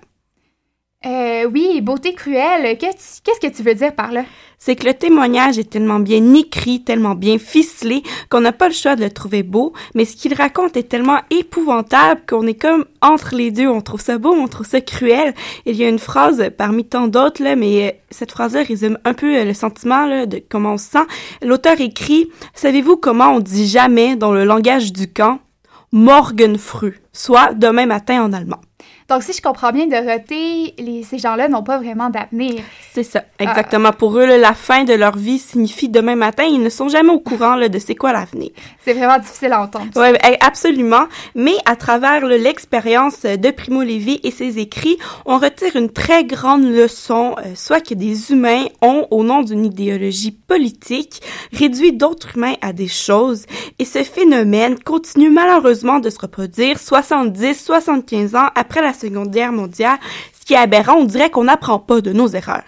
Euh, 1.04 1.44
oui, 1.52 1.80
beauté 1.82 2.14
cruelle. 2.14 2.76
Qu'est-ce 2.78 3.20
que 3.40 3.54
tu 3.54 3.62
veux 3.62 3.74
dire 3.74 3.94
par 3.94 4.12
là? 4.12 4.24
C'est 4.58 4.74
que 4.74 4.86
le 4.86 4.94
témoignage 4.94 5.58
est 5.58 5.70
tellement 5.70 6.00
bien 6.00 6.34
écrit, 6.34 6.82
tellement 6.82 7.14
bien 7.14 7.38
ficelé, 7.38 8.02
qu'on 8.30 8.40
n'a 8.40 8.52
pas 8.52 8.68
le 8.68 8.74
choix 8.74 8.96
de 8.96 9.04
le 9.04 9.10
trouver 9.10 9.42
beau, 9.42 9.74
mais 9.94 10.06
ce 10.06 10.16
qu'il 10.16 10.32
raconte 10.32 10.76
est 10.76 10.88
tellement 10.88 11.20
épouvantable 11.30 12.22
qu'on 12.26 12.46
est 12.46 12.60
comme 12.60 12.86
entre 13.02 13.36
les 13.36 13.50
deux. 13.50 13.68
On 13.68 13.82
trouve 13.82 14.00
ça 14.00 14.16
beau, 14.16 14.32
on 14.32 14.48
trouve 14.48 14.66
ça 14.66 14.80
cruel. 14.80 15.34
Il 15.66 15.76
y 15.76 15.84
a 15.84 15.88
une 15.88 15.98
phrase 15.98 16.50
parmi 16.56 16.84
tant 16.84 17.06
d'autres, 17.06 17.42
là, 17.44 17.54
mais 17.54 17.86
euh, 17.86 17.92
cette 18.10 18.32
phrase-là 18.32 18.62
résume 18.62 18.98
un 19.04 19.12
peu 19.12 19.36
euh, 19.36 19.44
le 19.44 19.54
sentiment 19.54 20.06
là, 20.06 20.24
de 20.24 20.42
comment 20.48 20.72
on 20.72 20.78
se 20.78 20.90
sent. 20.90 21.06
L'auteur 21.42 21.80
écrit 21.80 22.30
«Savez-vous 22.54 22.96
comment 22.96 23.34
on 23.34 23.40
dit 23.40 23.68
jamais 23.68 24.16
dans 24.16 24.32
le 24.32 24.44
langage 24.44 24.92
du 24.92 25.12
camp? 25.12 25.40
Morgen 25.92 26.56
früh», 26.58 27.00
soit 27.12 27.52
demain 27.54 27.86
matin 27.86 28.24
en 28.24 28.32
allemand. 28.32 28.60
Donc, 29.08 29.22
si 29.22 29.32
je 29.32 29.40
comprends 29.40 29.70
bien, 29.70 29.86
Dorothée, 29.86 30.74
les, 30.78 31.04
ces 31.04 31.18
gens-là 31.18 31.46
n'ont 31.46 31.62
pas 31.62 31.78
vraiment 31.78 32.10
d'avenir. 32.10 32.62
C'est 32.92 33.04
ça, 33.04 33.22
exactement. 33.38 33.92
Pour 33.92 34.18
eux, 34.18 34.26
là, 34.26 34.36
la 34.36 34.52
fin 34.52 34.82
de 34.82 34.94
leur 34.94 35.16
vie 35.16 35.38
signifie 35.38 35.88
demain 35.88 36.16
matin. 36.16 36.42
Ils 36.42 36.60
ne 36.60 36.68
sont 36.68 36.88
jamais 36.88 37.12
au 37.12 37.20
courant 37.20 37.54
là, 37.54 37.68
de 37.68 37.78
c'est 37.78 37.94
quoi 37.94 38.12
l'avenir. 38.12 38.50
C'est 38.84 38.94
vraiment 38.94 39.18
difficile 39.18 39.52
à 39.52 39.62
entendre. 39.62 39.86
Oui, 39.94 40.08
absolument. 40.40 41.06
Mais 41.36 41.54
à 41.66 41.76
travers 41.76 42.26
l'expérience 42.26 43.22
de 43.22 43.50
Primo 43.52 43.82
Levi 43.82 44.18
et 44.24 44.32
ses 44.32 44.58
écrits, 44.58 44.98
on 45.24 45.38
retire 45.38 45.76
une 45.76 45.90
très 45.90 46.24
grande 46.24 46.64
leçon, 46.64 47.36
euh, 47.38 47.54
soit 47.54 47.80
que 47.80 47.94
des 47.94 48.32
humains 48.32 48.64
ont, 48.82 49.06
au 49.12 49.22
nom 49.22 49.42
d'une 49.42 49.64
idéologie 49.64 50.32
politique, 50.32 51.22
réduit 51.52 51.92
d'autres 51.92 52.36
humains 52.36 52.54
à 52.60 52.72
des 52.72 52.88
choses. 52.88 53.46
Et 53.78 53.84
ce 53.84 54.02
phénomène 54.02 54.78
continue 54.82 55.30
malheureusement 55.30 56.00
de 56.00 56.10
se 56.10 56.18
reproduire 56.18 56.80
70, 56.80 57.64
75 57.64 58.34
ans 58.34 58.48
après 58.56 58.82
la 58.82 58.95
Seconde 58.96 59.30
Guerre 59.30 59.52
mondiale, 59.52 59.98
ce 60.40 60.44
qui 60.44 60.54
est 60.54 60.58
aberrant. 60.58 60.96
On 60.96 61.04
dirait 61.04 61.30
qu'on 61.30 61.44
n'apprend 61.44 61.78
pas 61.78 62.00
de 62.00 62.12
nos 62.12 62.28
erreurs. 62.28 62.64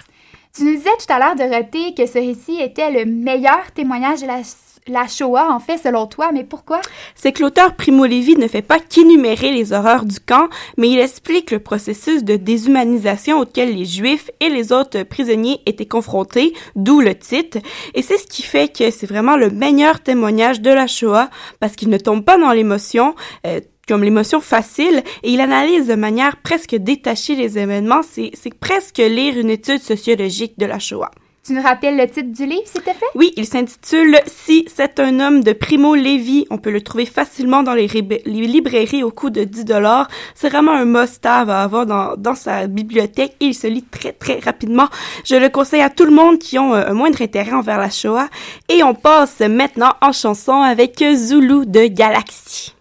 Tu 0.56 0.64
nous 0.64 0.76
disais 0.76 0.90
tout 0.98 1.12
à 1.12 1.18
l'heure, 1.18 1.34
Dorothée, 1.36 1.94
que 1.96 2.06
ce 2.06 2.18
récit 2.18 2.60
était 2.60 2.90
le 2.90 3.04
meilleur 3.04 3.70
témoignage 3.74 4.22
de 4.22 4.26
la, 4.26 4.40
la 4.88 5.06
Shoah, 5.06 5.52
en 5.52 5.60
fait, 5.60 5.76
selon 5.78 6.06
toi, 6.06 6.30
mais 6.32 6.42
pourquoi? 6.42 6.80
c'est 7.14 7.32
que 7.32 7.42
l'auteur 7.42 7.74
Primo 7.76 8.06
Levi 8.06 8.36
ne 8.36 8.48
fait 8.48 8.62
pas 8.62 8.78
qu'énumérer 8.80 9.52
les 9.52 9.72
horreurs 9.72 10.04
du 10.04 10.18
camp, 10.18 10.48
mais 10.76 10.88
il 10.88 10.98
explique 10.98 11.50
le 11.50 11.58
processus 11.60 12.24
de 12.24 12.36
déshumanisation 12.36 13.38
auquel 13.40 13.76
les 13.76 13.84
Juifs 13.84 14.30
et 14.40 14.48
les 14.48 14.72
autres 14.72 15.02
prisonniers 15.02 15.60
étaient 15.66 15.86
confrontés, 15.86 16.54
d'où 16.74 17.00
le 17.00 17.14
titre. 17.14 17.58
Et 17.94 18.02
c'est 18.02 18.18
ce 18.18 18.26
qui 18.26 18.42
fait 18.42 18.72
que 18.74 18.90
c'est 18.90 19.06
vraiment 19.06 19.36
le 19.36 19.50
meilleur 19.50 20.00
témoignage 20.00 20.60
de 20.60 20.70
la 20.70 20.86
Shoah, 20.86 21.28
parce 21.60 21.76
qu'il 21.76 21.90
ne 21.90 21.98
tombe 21.98 22.24
pas 22.24 22.38
dans 22.38 22.52
l'émotion. 22.52 23.14
euh, 23.46 23.60
comme 23.88 24.04
l'émotion 24.04 24.40
facile, 24.40 25.02
et 25.22 25.30
il 25.30 25.40
analyse 25.40 25.86
de 25.86 25.94
manière 25.94 26.36
presque 26.36 26.76
détachée 26.76 27.34
les 27.34 27.58
événements. 27.58 28.02
C'est 28.02 28.54
presque 28.60 28.98
lire 28.98 29.38
une 29.38 29.50
étude 29.50 29.80
sociologique 29.80 30.58
de 30.58 30.66
la 30.66 30.78
Shoah. 30.78 31.10
Tu 31.48 31.54
nous 31.54 31.62
rappelles 31.62 31.96
le 31.96 32.06
titre 32.06 32.30
du 32.30 32.44
livre, 32.44 32.66
s'il 32.66 32.82
te 32.82 32.90
plaît? 32.90 33.06
Oui, 33.14 33.32
il 33.38 33.46
s'intitule 33.46 34.18
Si 34.26 34.66
c'est 34.68 35.00
un 35.00 35.18
homme 35.18 35.42
de 35.42 35.54
Primo 35.54 35.94
Levi. 35.94 36.46
On 36.50 36.58
peut 36.58 36.70
le 36.70 36.82
trouver 36.82 37.06
facilement 37.06 37.62
dans 37.62 37.72
les, 37.72 37.86
librairies 38.26 39.02
au 39.02 39.10
coût 39.10 39.30
de 39.30 39.44
10 39.44 39.64
dollars. 39.64 40.08
C'est 40.34 40.50
vraiment 40.50 40.72
un 40.72 40.84
must-have 40.84 41.48
à 41.48 41.62
avoir 41.62 41.86
dans, 41.86 42.16
dans 42.18 42.34
sa 42.34 42.66
bibliothèque 42.66 43.34
et 43.40 43.46
il 43.46 43.54
se 43.54 43.66
lit 43.66 43.84
très, 43.84 44.12
très 44.12 44.40
rapidement. 44.40 44.88
Je 45.24 45.36
le 45.36 45.48
conseille 45.48 45.80
à 45.80 45.88
tout 45.88 46.04
le 46.04 46.10
monde 46.10 46.38
qui 46.38 46.58
ont 46.58 46.74
un 46.74 46.92
moindre 46.92 47.22
intérêt 47.22 47.52
envers 47.52 47.78
la 47.78 47.88
Shoah. 47.88 48.28
Et 48.68 48.82
on 48.82 48.92
passe 48.92 49.40
maintenant 49.40 49.94
en 50.02 50.12
chanson 50.12 50.60
avec 50.60 51.02
Zulu 51.02 51.64
de 51.64 51.86
Galaxy. 51.86 52.74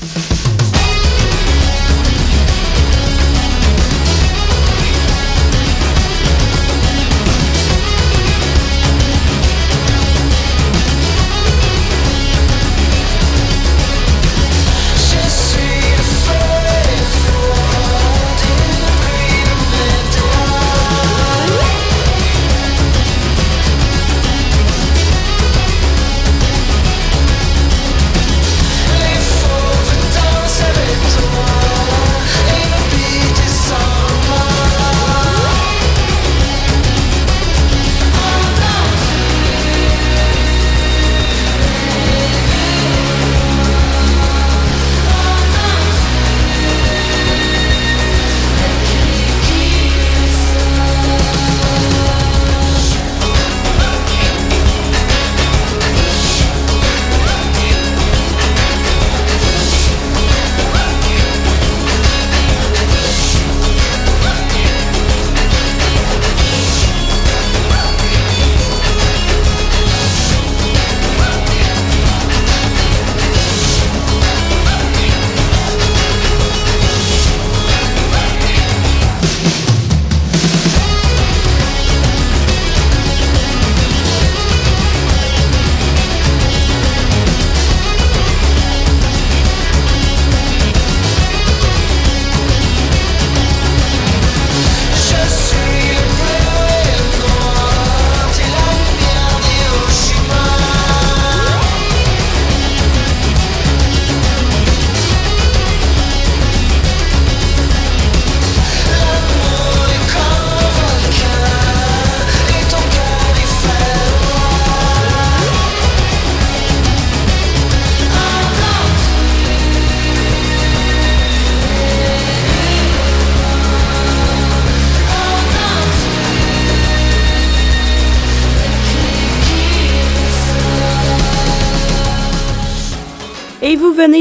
Venez 0.00 0.39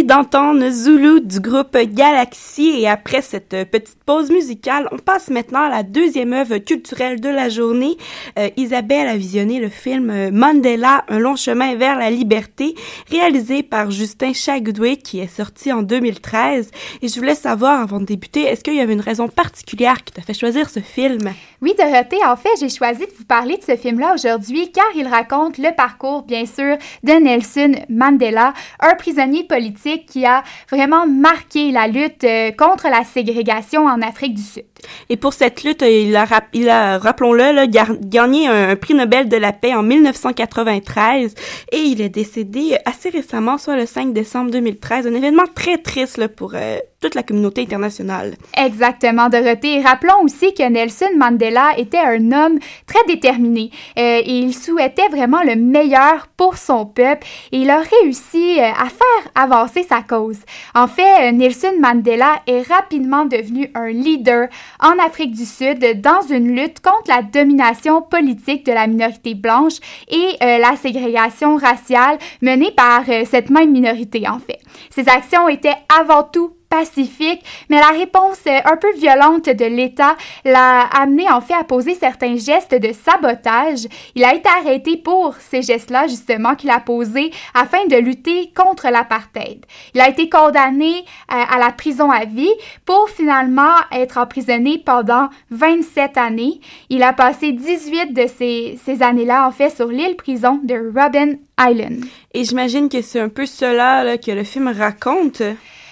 d'entendre 0.10 0.72
Zulu 0.72 1.22
du 1.22 1.40
groupe 1.40 1.78
Galaxy 1.78 2.80
et 2.80 2.88
après 2.88 3.22
cette 3.22 3.56
petite 3.70 4.04
pause 4.08 4.32
musicale, 4.32 4.90
on 4.92 4.98
passe 4.98 5.30
maintenant 5.30 5.62
à 5.62 5.70
la 5.70 5.84
deuxième 5.84 6.34
œuvre 6.34 6.58
culturelle 6.58 7.22
de 7.22 7.30
la 7.30 7.48
journée. 7.48 7.96
Euh, 8.40 8.50
Isabelle 8.58 9.08
a 9.08 9.16
visionné 9.16 9.60
le 9.60 9.70
film 9.70 10.32
Mandela, 10.32 11.06
un 11.10 11.20
long 11.20 11.36
chemin 11.36 11.76
vers 11.76 11.96
la 11.96 12.10
liberté, 12.10 12.74
réalisé 13.12 13.62
par 13.62 13.92
Justin 13.92 14.34
Chagoué 14.34 14.98
qui 14.98 15.20
est 15.20 15.28
sorti 15.28 15.72
en 15.72 15.84
2013. 15.84 16.72
Et 17.04 17.08
je 17.08 17.16
voulais 17.20 17.36
savoir, 17.36 17.80
avant 17.80 18.00
de 18.00 18.06
débuter, 18.06 18.46
est-ce 18.46 18.64
qu'il 18.64 18.74
y 18.74 18.82
avait 18.82 18.94
une 18.94 19.02
raison 19.02 19.28
particulière 19.28 20.04
qui 20.04 20.14
t'a 20.14 20.24
fait 20.24 20.34
choisir 20.34 20.72
ce 20.72 20.80
film? 20.80 21.32
Oui, 21.62 21.74
Dorothée, 21.78 22.26
en 22.26 22.36
fait, 22.36 22.50
j'ai 22.60 22.70
choisi 22.70 23.02
de 23.02 23.12
vous 23.16 23.26
parler 23.26 23.58
de 23.58 23.64
ce 23.64 23.76
film-là 23.76 24.16
aujourd'hui 24.16 24.72
car 24.72 24.86
il 24.96 25.06
raconte 25.06 25.60
le 25.60 25.76
parcours, 25.76 26.24
bien 26.24 26.48
sûr, 26.48 26.78
de 27.04 27.12
Nelson 27.12 27.74
Mandela, 27.90 28.56
un 28.80 28.96
prisonnier 28.96 29.44
politique 29.44 29.99
qui 30.06 30.26
a 30.26 30.44
vraiment 30.72 31.08
marqué 31.08 31.72
la 31.72 31.88
lutte 31.88 32.24
euh, 32.24 32.52
contre 32.52 32.88
la 32.90 33.04
ségrégation 33.04 33.86
en 33.86 34.02
Afrique 34.02 34.36
du 34.36 34.42
Sud. 34.42 34.66
Et 35.10 35.18
pour 35.18 35.34
cette 35.34 35.64
lutte, 35.64 35.82
il 35.82 36.16
a, 36.16 36.26
il 36.54 36.70
a 36.70 36.98
rappelons-le, 36.98 37.68
gagné 37.68 38.48
un, 38.48 38.76
prix 38.76 38.94
Nobel 38.94 39.28
de 39.30 39.38
la 39.38 39.52
paix 39.54 39.74
en 39.74 39.84
1993 39.84 41.34
et 41.72 41.78
il 41.78 42.02
est 42.02 42.10
décédé 42.10 42.78
assez 42.86 43.10
récemment, 43.10 43.58
soit 43.58 43.76
le 43.76 43.86
5 43.86 44.14
décembre 44.14 44.52
2013, 44.52 45.08
un 45.08 45.14
événement 45.14 45.44
très 45.54 45.78
triste 45.78 46.28
pour 46.28 46.54
euh, 46.56 46.78
toute 47.00 47.16
la 47.16 47.24
communauté 47.24 47.62
internationale. 47.62 48.36
Exactement, 48.58 49.30
Dorothée. 49.30 49.82
Rappelons 49.82 50.22
aussi 50.24 50.54
que 50.54 50.68
Nelson 50.68 51.10
Mandela 51.18 51.78
était 51.78 51.98
un 51.98 52.32
homme 52.32 52.60
très 52.86 53.04
déterminé 53.08 53.72
euh, 53.98 54.22
et 54.24 54.40
il 54.40 54.54
souhaitait 54.54 55.08
vraiment 55.08 55.42
le 55.44 55.56
meilleur 55.56 56.28
pour 56.36 56.58
son 56.58 56.86
peuple 56.86 57.26
et 57.52 57.60
il 57.60 57.70
a 57.70 57.82
réussi 57.82 58.60
euh, 58.60 58.64
à 58.64 58.88
faire 58.90 59.32
avancer 59.36 59.84
sa 59.84 60.02
cause. 60.02 60.40
En 60.76 60.88
fait, 60.88 61.32
Nelson 61.32 61.74
Mandela 61.80 62.42
est 62.48 62.68
rapidement 62.68 63.26
devenu 63.26 63.72
un 63.76 63.90
leader 63.90 64.50
en 64.82 65.00
Afrique 65.00 65.32
du 65.32 65.46
Sud 65.46 66.02
dans 66.02 66.22
une 66.30 66.54
lutte 66.56 66.82
contre 66.82 67.10
la 67.10 67.22
domination 67.22 68.02
politique 68.02 68.66
de 68.66 68.74
la 68.74 68.88
minorité 68.88 69.36
blanche 69.36 69.76
et 70.10 70.36
euh, 70.44 70.58
la 70.58 70.76
ségrégation 70.76 71.56
raciale 71.56 72.18
menée 72.42 72.72
par 72.72 73.06
cette 73.06 73.50
même 73.50 73.72
minorité 73.72 74.28
en 74.28 74.40
fait. 74.40 74.60
Ses 74.90 75.08
actions 75.08 75.48
étaient 75.48 75.78
avant 75.98 76.24
tout 76.24 76.59
pacifique, 76.70 77.44
mais 77.70 77.80
la 77.80 77.98
réponse 77.98 78.40
un 78.46 78.78
peu 78.78 78.94
violente 78.96 79.50
de 79.50 79.66
l'État 79.66 80.16
l'a 80.46 80.82
amené 80.82 81.30
en 81.30 81.42
fait 81.42 81.56
à 81.56 81.64
poser 81.64 81.96
certains 81.96 82.38
gestes 82.38 82.76
de 82.76 82.92
sabotage. 82.94 83.88
Il 84.16 84.24
a 84.24 84.36
été 84.36 84.48
arrêté 84.50 84.98
pour 84.98 85.36
ces 85.36 85.62
gestes-là 85.62 86.08
justement 86.08 86.56
qu'il 86.56 86.70
a 86.70 86.80
posés 86.80 87.32
afin 87.54 87.86
de 87.88 87.96
lutter 87.96 88.52
contre 88.56 88.90
l'apartheid. 88.90 89.66
Il 89.96 90.02
a 90.02 90.10
été 90.10 90.30
condamné 90.30 91.00
euh, 91.32 91.36
à, 91.50 91.58
la 91.58 91.72
prison 91.72 92.12
à 92.12 92.26
vie 92.26 92.54
pour 92.86 93.10
finalement 93.10 93.76
être 93.92 94.18
emprisonné 94.18 94.78
pendant 94.78 95.30
27 95.52 96.18
années. 96.18 96.62
Il 96.90 97.04
a 97.04 97.14
passé 97.14 97.52
18 97.52 98.14
de 98.14 98.28
ces, 98.28 98.80
ces 98.84 99.02
années-là 99.02 99.48
en 99.48 99.52
fait 99.52 99.70
sur 99.70 99.88
l'île 99.88 100.16
prison 100.16 100.60
de 100.64 100.76
Robben 100.76 101.40
Island. 101.60 102.06
Et 102.34 102.44
j'imagine 102.44 102.90
que 102.90 103.02
c'est 103.02 103.20
un 103.20 103.30
peu 103.30 103.46
cela 103.46 104.04
là, 104.04 104.18
que 104.18 104.32
le 104.32 104.44
film 104.44 104.68
raconte. 104.68 105.42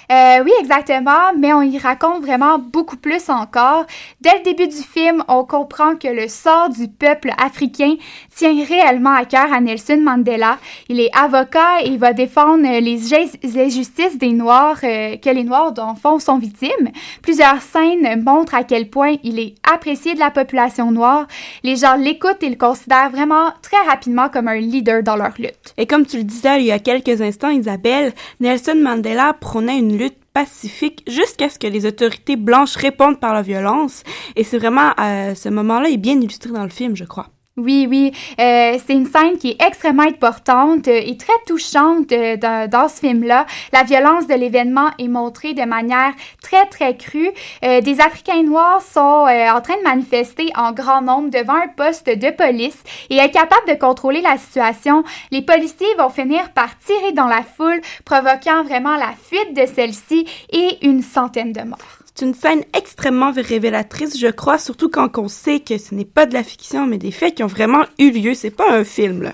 Euh, 0.09 0.41
oui, 0.43 0.51
exactement, 0.61 1.33
mais 1.37 1.51
on 1.51 1.61
y 1.61 1.77
raconte 1.77 2.23
vraiment 2.23 2.59
beaucoup 2.59 2.95
plus 2.95 3.29
encore. 3.29 3.85
Dès 4.21 4.37
le 4.37 4.43
début 4.43 4.67
du 4.67 4.81
film, 4.81 5.21
on 5.27 5.43
comprend 5.43 5.95
que 5.95 6.07
le 6.07 6.29
sort 6.29 6.69
du 6.69 6.87
peuple 6.87 7.31
africain 7.37 7.95
tient 8.33 8.55
réellement 8.63 9.13
à 9.13 9.25
cœur 9.25 9.51
à 9.51 9.59
Nelson 9.59 9.99
Mandela. 10.01 10.59
Il 10.87 11.01
est 11.01 11.09
avocat 11.13 11.81
et 11.83 11.97
va 11.97 12.13
défendre 12.13 12.79
les 12.79 13.13
injustices 13.13 14.17
des 14.17 14.31
Noirs, 14.31 14.77
euh, 14.83 15.17
que 15.17 15.29
les 15.29 15.43
Noirs, 15.43 15.73
dans 15.73 15.91
le 15.91 15.97
fond, 15.97 16.19
sont 16.19 16.37
victimes. 16.37 16.91
Plusieurs 17.21 17.61
scènes 17.61 18.23
montrent 18.23 18.55
à 18.55 18.63
quel 18.63 18.89
point 18.89 19.15
il 19.23 19.39
est 19.39 19.55
apprécié 19.69 20.13
de 20.13 20.19
la 20.19 20.31
population 20.31 20.89
noire. 20.91 21.27
Les 21.63 21.75
gens 21.75 21.95
l'écoutent 21.95 22.43
et 22.43 22.49
le 22.49 22.55
considèrent 22.55 23.09
vraiment 23.09 23.51
très 23.61 23.81
rapidement 23.85 24.29
comme 24.29 24.47
un 24.47 24.59
leader 24.59 25.03
dans 25.03 25.17
leur 25.17 25.33
lutte. 25.37 25.73
Et 25.77 25.85
comme 25.85 26.05
tu 26.05 26.17
le 26.17 26.23
disais 26.23 26.61
il 26.61 26.67
y 26.67 26.71
a 26.71 26.79
quelques 26.79 27.21
instants, 27.21 27.49
Isabelle, 27.49 28.13
Nelson 28.39 28.75
Mandela 28.81 29.33
prônait 29.33 29.79
une 29.79 29.96
lutte 29.97 30.17
pacifique 30.33 31.03
jusqu'à 31.07 31.49
ce 31.49 31.59
que 31.59 31.67
les 31.67 31.85
autorités 31.85 32.35
blanches 32.35 32.75
répondent 32.75 33.19
par 33.19 33.33
la 33.33 33.41
violence. 33.41 34.03
Et 34.35 34.43
c'est 34.43 34.57
vraiment, 34.57 34.91
euh, 34.99 35.35
ce 35.35 35.49
moment-là 35.49 35.89
est 35.89 35.97
bien 35.97 36.19
illustré 36.19 36.51
dans 36.51 36.63
le 36.63 36.69
film, 36.69 36.95
je 36.95 37.05
crois. 37.05 37.29
Oui, 37.57 37.87
oui. 37.89 38.11
Euh, 38.39 38.77
c'est 38.85 38.93
une 38.93 39.07
scène 39.07 39.35
qui 39.39 39.49
est 39.49 39.61
extrêmement 39.65 40.03
importante 40.03 40.87
euh, 40.87 41.01
et 41.03 41.17
très 41.17 41.33
touchante 41.47 42.11
euh, 42.11 42.37
dans, 42.37 42.87
ce 42.87 42.99
film-là. 42.99 43.47
La 43.73 43.81
violence 43.81 44.27
de 44.27 44.35
l'événement 44.35 44.91
est 44.99 45.07
montrée 45.07 45.55
de 45.55 45.63
manière 45.63 46.13
très, 46.43 46.67
très 46.67 46.95
crue. 46.95 47.31
Euh, 47.65 47.81
des 47.81 47.99
Africains 47.99 48.43
noirs 48.43 48.83
sont 48.83 49.25
euh, 49.25 49.49
en 49.49 49.59
train 49.61 49.75
de 49.77 49.83
manifester 49.83 50.51
en 50.55 50.71
grand 50.71 51.01
nombre 51.01 51.31
devant 51.31 51.55
un 51.55 51.67
poste 51.67 52.07
de 52.07 52.29
police 52.29 52.77
et 53.09 53.19
incapables 53.19 53.67
de 53.67 53.73
contrôler 53.73 54.21
la 54.21 54.37
situation. 54.37 55.03
Les 55.31 55.41
policiers 55.41 55.95
vont 55.97 56.09
finir 56.09 56.51
par 56.51 56.77
tirer 56.77 57.13
dans 57.13 57.27
la 57.27 57.41
foule, 57.41 57.81
provoquant 58.05 58.63
vraiment 58.65 58.97
la 58.97 59.13
fuite 59.19 59.55
de 59.55 59.65
celle-ci 59.65 60.27
et 60.51 60.85
une 60.85 61.01
centaine 61.01 61.53
de 61.53 61.63
morts. 61.63 61.96
C'est 62.17 62.25
une 62.25 62.33
scène 62.33 62.63
extrêmement 62.75 63.31
révélatrice, 63.31 64.19
je 64.19 64.25
crois, 64.25 64.57
surtout 64.57 64.89
quand 64.89 65.19
on 65.19 65.27
sait 65.27 65.59
que 65.59 65.77
ce 65.77 65.93
n'est 65.93 66.03
pas 66.03 66.25
de 66.25 66.33
la 66.33 66.41
fiction, 66.41 66.87
mais 66.87 66.97
des 66.97 67.11
faits 67.11 67.35
qui 67.35 67.43
ont 67.43 67.47
vraiment 67.47 67.83
eu 67.99 68.09
lieu. 68.09 68.33
C'est 68.33 68.49
pas 68.49 68.71
un 68.71 68.83
film, 68.83 69.21
là. 69.21 69.33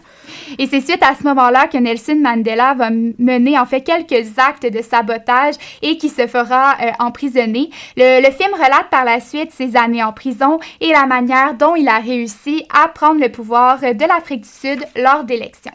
Et 0.60 0.68
c'est 0.68 0.82
suite 0.82 1.02
à 1.02 1.16
ce 1.16 1.24
moment-là 1.24 1.68
que 1.68 1.78
Nelson 1.78 2.18
Mandela 2.22 2.74
va 2.74 2.90
mener 2.90 3.58
en 3.58 3.66
fait 3.66 3.84
quelques 3.84 4.38
actes 4.38 4.66
de 4.70 4.82
sabotage 4.82 5.56
et 5.82 5.98
qui 5.98 6.10
se 6.10 6.28
fera 6.28 6.76
euh, 6.82 6.92
emprisonner. 7.00 7.70
Le, 7.96 8.20
le, 8.22 8.32
film 8.34 8.54
relate 8.54 8.90
par 8.92 9.06
la 9.06 9.22
suite 9.22 9.54
ses 9.54 9.78
années 9.78 10.04
en 10.04 10.12
prison 10.12 10.60
et 10.82 10.92
la 10.92 11.06
manière 11.06 11.54
dont 11.54 11.78
il 11.78 11.88
a 11.88 12.00
réussi 12.00 12.66
à 12.70 12.90
prendre 12.90 13.22
le 13.22 13.30
pouvoir 13.30 13.80
de 13.80 14.06
l'Afrique 14.06 14.42
du 14.42 14.50
Sud 14.50 14.86
lors 14.98 15.24
d'élections. 15.24 15.72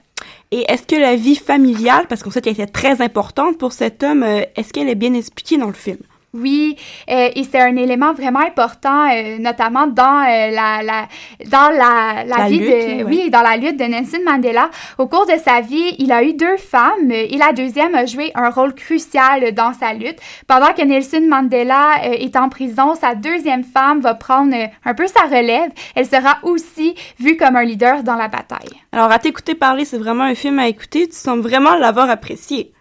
Et 0.50 0.70
est-ce 0.70 0.82
que 0.82 0.96
la 0.96 1.16
vie 1.16 1.36
familiale, 1.36 2.04
parce 2.06 2.22
qu'on 2.22 2.30
sait 2.30 2.42
qu'elle 2.42 2.52
était 2.52 2.66
très 2.66 3.00
importante 3.00 3.56
pour 3.56 3.72
cet 3.72 4.02
homme, 4.02 4.24
euh, 4.24 4.42
est-ce 4.56 4.74
qu'elle 4.74 4.90
est 4.90 4.94
bien 4.94 5.14
expliquée 5.14 5.56
dans 5.56 5.68
le 5.68 5.72
film? 5.72 6.00
Oui, 6.34 6.76
euh, 7.10 7.30
et 7.34 7.42
c'est 7.44 7.58
un 7.58 7.74
élément 7.76 8.12
vraiment 8.12 8.40
important, 8.40 9.08
euh, 9.10 9.38
notamment 9.38 9.86
dans 9.86 10.22
euh, 10.22 10.50
la, 10.50 10.82
la, 10.82 11.08
dans 11.46 11.70
la, 11.70 12.24
la, 12.24 12.36
La 12.36 12.48
vie 12.48 12.58
lutte, 12.58 12.68
de, 12.68 12.74
ouais. 12.74 13.04
oui, 13.04 13.30
dans 13.30 13.40
la 13.40 13.56
lutte 13.56 13.78
de 13.78 13.84
Nelson 13.84 14.18
Mandela. 14.26 14.68
Au 14.98 15.06
cours 15.06 15.24
de 15.24 15.38
sa 15.42 15.62
vie, 15.62 15.96
il 15.98 16.12
a 16.12 16.22
eu 16.22 16.34
deux 16.34 16.58
femmes 16.58 17.10
et 17.10 17.36
la 17.38 17.52
deuxième 17.52 17.94
a 17.94 18.04
joué 18.04 18.30
un 18.34 18.50
rôle 18.50 18.74
crucial 18.74 19.52
dans 19.52 19.72
sa 19.72 19.94
lutte. 19.94 20.18
Pendant 20.46 20.74
que 20.74 20.82
Nelson 20.82 21.26
Mandela 21.26 22.00
euh, 22.04 22.12
est 22.12 22.36
en 22.36 22.50
prison, 22.50 22.94
sa 22.94 23.14
deuxième 23.14 23.64
femme 23.64 24.00
va 24.00 24.14
prendre 24.14 24.54
euh, 24.54 24.66
un 24.84 24.92
peu 24.92 25.06
sa 25.06 25.22
relève. 25.22 25.70
Elle 25.94 26.06
sera 26.06 26.38
aussi 26.42 26.94
vue 27.18 27.38
comme 27.38 27.56
un 27.56 27.64
leader 27.64 28.02
dans 28.02 28.16
la 28.16 28.28
bataille. 28.28 28.68
Alors, 28.92 29.10
à 29.10 29.18
t'écouter 29.18 29.54
parler, 29.54 29.86
c'est 29.86 29.98
vraiment 29.98 30.24
un 30.24 30.34
film 30.34 30.58
à 30.58 30.68
écouter. 30.68 31.08
Tu 31.08 31.16
sembles 31.16 31.42
vraiment 31.42 31.74
l'avoir 31.74 32.10
apprécié. 32.10 32.72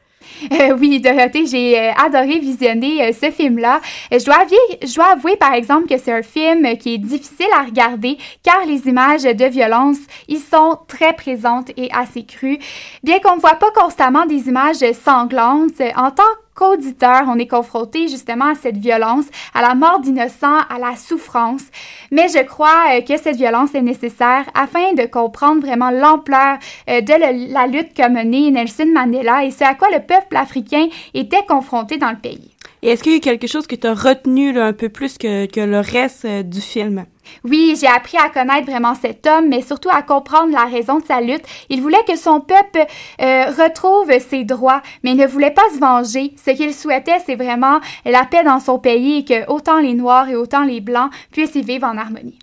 Euh, 0.51 0.75
oui, 0.79 0.99
Dorothée, 0.99 1.45
j'ai 1.45 1.79
euh, 1.79 1.91
adoré 1.93 2.39
visionner 2.39 3.03
euh, 3.03 3.11
ce 3.11 3.31
film-là. 3.31 3.81
Je, 4.11 4.23
dois 4.23 4.41
avouer, 4.41 4.57
je 4.83 4.93
dois 4.93 5.11
avouer, 5.13 5.35
par 5.35 5.53
exemple, 5.53 5.87
que 5.87 5.97
c'est 5.97 6.13
un 6.13 6.21
film 6.21 6.77
qui 6.77 6.95
est 6.95 6.97
difficile 6.97 7.47
à 7.57 7.63
regarder 7.63 8.17
car 8.43 8.65
les 8.65 8.87
images 8.87 9.23
de 9.23 9.45
violence 9.45 9.97
y 10.27 10.37
sont 10.37 10.77
très 10.87 11.13
présentes 11.13 11.71
et 11.77 11.89
assez 11.91 12.23
crues. 12.23 12.59
Bien 13.03 13.19
qu'on 13.19 13.35
ne 13.35 13.41
voit 13.41 13.55
pas 13.55 13.71
constamment 13.71 14.25
des 14.25 14.47
images 14.47 14.83
sanglantes, 14.93 15.81
en 15.95 16.11
tant 16.11 16.23
qu'auditeur, 16.55 17.23
on 17.27 17.37
est 17.37 17.47
confronté 17.47 18.07
justement 18.07 18.45
à 18.45 18.55
cette 18.55 18.77
violence, 18.77 19.25
à 19.53 19.61
la 19.61 19.75
mort 19.75 19.99
d'innocents, 19.99 20.61
à 20.69 20.79
la 20.79 20.95
souffrance. 20.95 21.61
Mais 22.11 22.27
je 22.29 22.43
crois 22.43 23.01
que 23.01 23.15
cette 23.17 23.35
violence 23.35 23.75
est 23.75 23.81
nécessaire 23.81 24.45
afin 24.55 24.93
de 24.93 25.05
comprendre 25.05 25.61
vraiment 25.61 25.91
l'ampleur 25.91 26.57
de 26.88 27.13
le- 27.13 27.54
la 27.54 27.67
lutte 27.67 27.93
qu'a 27.93 28.10
menée 28.10 28.50
Nelson 28.52 28.88
Mandela 28.93 29.43
et 29.45 29.52
ce 29.52 29.63
à 29.63 29.76
quoi 29.76 29.89
le 29.91 30.00
peuple 30.00 30.36
africain 30.38 30.88
était 31.13 31.45
confronté 31.47 31.97
dans 31.97 32.12
le 32.12 32.17
pays. 32.17 32.52
Est-ce 32.82 33.04
qu'il 33.04 33.13
y 33.13 33.15
a 33.17 33.19
quelque 33.19 33.47
chose 33.47 33.67
que 33.67 33.76
tu 33.76 33.88
as 33.88 33.93
retenu 33.93 34.58
un 34.60 34.71
peu 34.73 34.89
plus 34.89 35.17
que, 35.17 35.47
que 35.47 35.60
le 35.62 35.80
reste 35.80 36.26
euh, 36.26 36.43
du 36.43 36.62
film? 36.62 37.06
Oui, 37.43 37.77
j'ai 37.79 37.87
appris 37.87 38.17
à 38.17 38.29
connaître 38.29 38.69
vraiment 38.69 38.95
cet 38.95 39.25
homme, 39.27 39.47
mais 39.47 39.61
surtout 39.61 39.89
à 39.91 40.01
comprendre 40.01 40.51
la 40.51 40.65
raison 40.65 40.99
de 40.99 41.05
sa 41.05 41.21
lutte. 41.21 41.43
Il 41.69 41.81
voulait 41.81 42.03
que 42.07 42.15
son 42.15 42.41
peuple 42.41 42.85
euh, 43.21 43.45
retrouve 43.57 44.11
ses 44.19 44.43
droits, 44.43 44.81
mais 45.03 45.11
il 45.11 45.17
ne 45.17 45.27
voulait 45.27 45.51
pas 45.51 45.69
se 45.73 45.79
venger. 45.79 46.33
Ce 46.43 46.51
qu'il 46.51 46.73
souhaitait, 46.73 47.19
c'est 47.25 47.35
vraiment 47.35 47.79
la 48.05 48.25
paix 48.25 48.43
dans 48.43 48.59
son 48.59 48.79
pays 48.79 49.19
et 49.19 49.25
que 49.25 49.49
autant 49.51 49.79
les 49.79 49.93
Noirs 49.93 50.29
et 50.29 50.35
autant 50.35 50.63
les 50.63 50.81
Blancs 50.81 51.11
puissent 51.31 51.55
y 51.55 51.61
vivre 51.61 51.87
en 51.87 51.97
harmonie. 51.97 52.37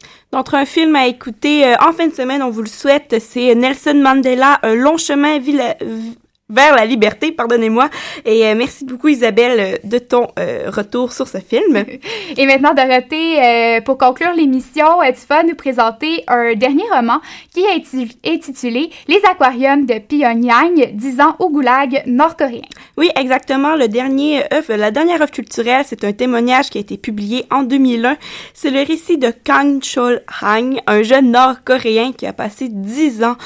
Un 0.53 0.65
film 0.67 0.95
à 0.97 1.07
écouter 1.07 1.67
euh, 1.67 1.75
en 1.81 1.93
fin 1.93 2.07
de 2.09 2.15
semaine, 2.15 2.43
on 2.43 2.51
vous 2.51 2.63
le 2.63 2.69
souhaite. 2.69 3.17
C'est 3.21 3.55
Nelson 3.55 3.95
Mandela, 3.95 4.59
Un 4.63 4.75
long 4.75 4.97
chemin 4.97 5.39
vers 6.55 6.75
la 6.75 6.85
liberté, 6.87 7.33
pardonnez-moi. 7.33 7.89
Et 8.25 8.47
euh, 8.47 8.55
merci 8.57 8.85
beaucoup, 8.85 9.09
Isabelle, 9.09 9.59
euh, 9.59 9.77
de 9.85 9.99
ton 9.99 10.29
euh, 10.39 10.71
retour 10.71 11.13
sur 11.13 11.27
ce 11.29 11.39
film. 11.39 11.85
Et 12.37 12.47
maintenant, 12.47 12.75
Dorothée, 12.75 13.43
euh, 13.43 13.81
pour 13.81 13.99
conclure 13.99 14.33
l'émission, 14.37 14.87
tu 15.05 15.27
vas 15.29 15.43
nous 15.43 15.55
présenter 15.55 16.23
un 16.29 16.55
dernier 16.55 16.85
roman 16.93 17.21
qui 17.53 17.61
est 17.61 17.79
inti- 17.79 18.17
intitulé 18.27 18.91
Les 19.09 19.21
aquariums 19.31 19.87
de 19.87 19.99
Pyongyang, 19.99 20.93
10 20.95 21.21
ans 21.21 21.37
au 21.39 21.51
goulag 21.51 22.03
nord-coréen. 22.07 22.63
Oui, 22.97 23.11
exactement. 23.17 23.75
Le 23.75 23.89
dernier 23.89 24.43
œuvre, 24.53 24.75
la 24.77 24.91
dernière 24.91 25.21
œuvre 25.21 25.31
culturelle, 25.33 25.85
c'est 25.87 26.05
un 26.05 26.13
témoignage 26.13 26.71
qui 26.71 26.79
a 26.79 26.81
été 26.81 26.97
publié 26.97 27.45
en 27.51 27.63
2001. 27.63 28.17
C'est 28.53 28.71
le 28.71 28.83
récit 28.83 29.19
de 29.19 29.33
Kang 29.45 29.81
Chol 29.83 30.23
Hang, 30.43 30.79
un 30.87 31.03
jeune 31.03 31.33
nord-coréen 31.33 32.13
qui 32.13 32.27
a 32.27 32.33
passé 32.33 32.69
10 32.71 33.25
ans, 33.25 33.37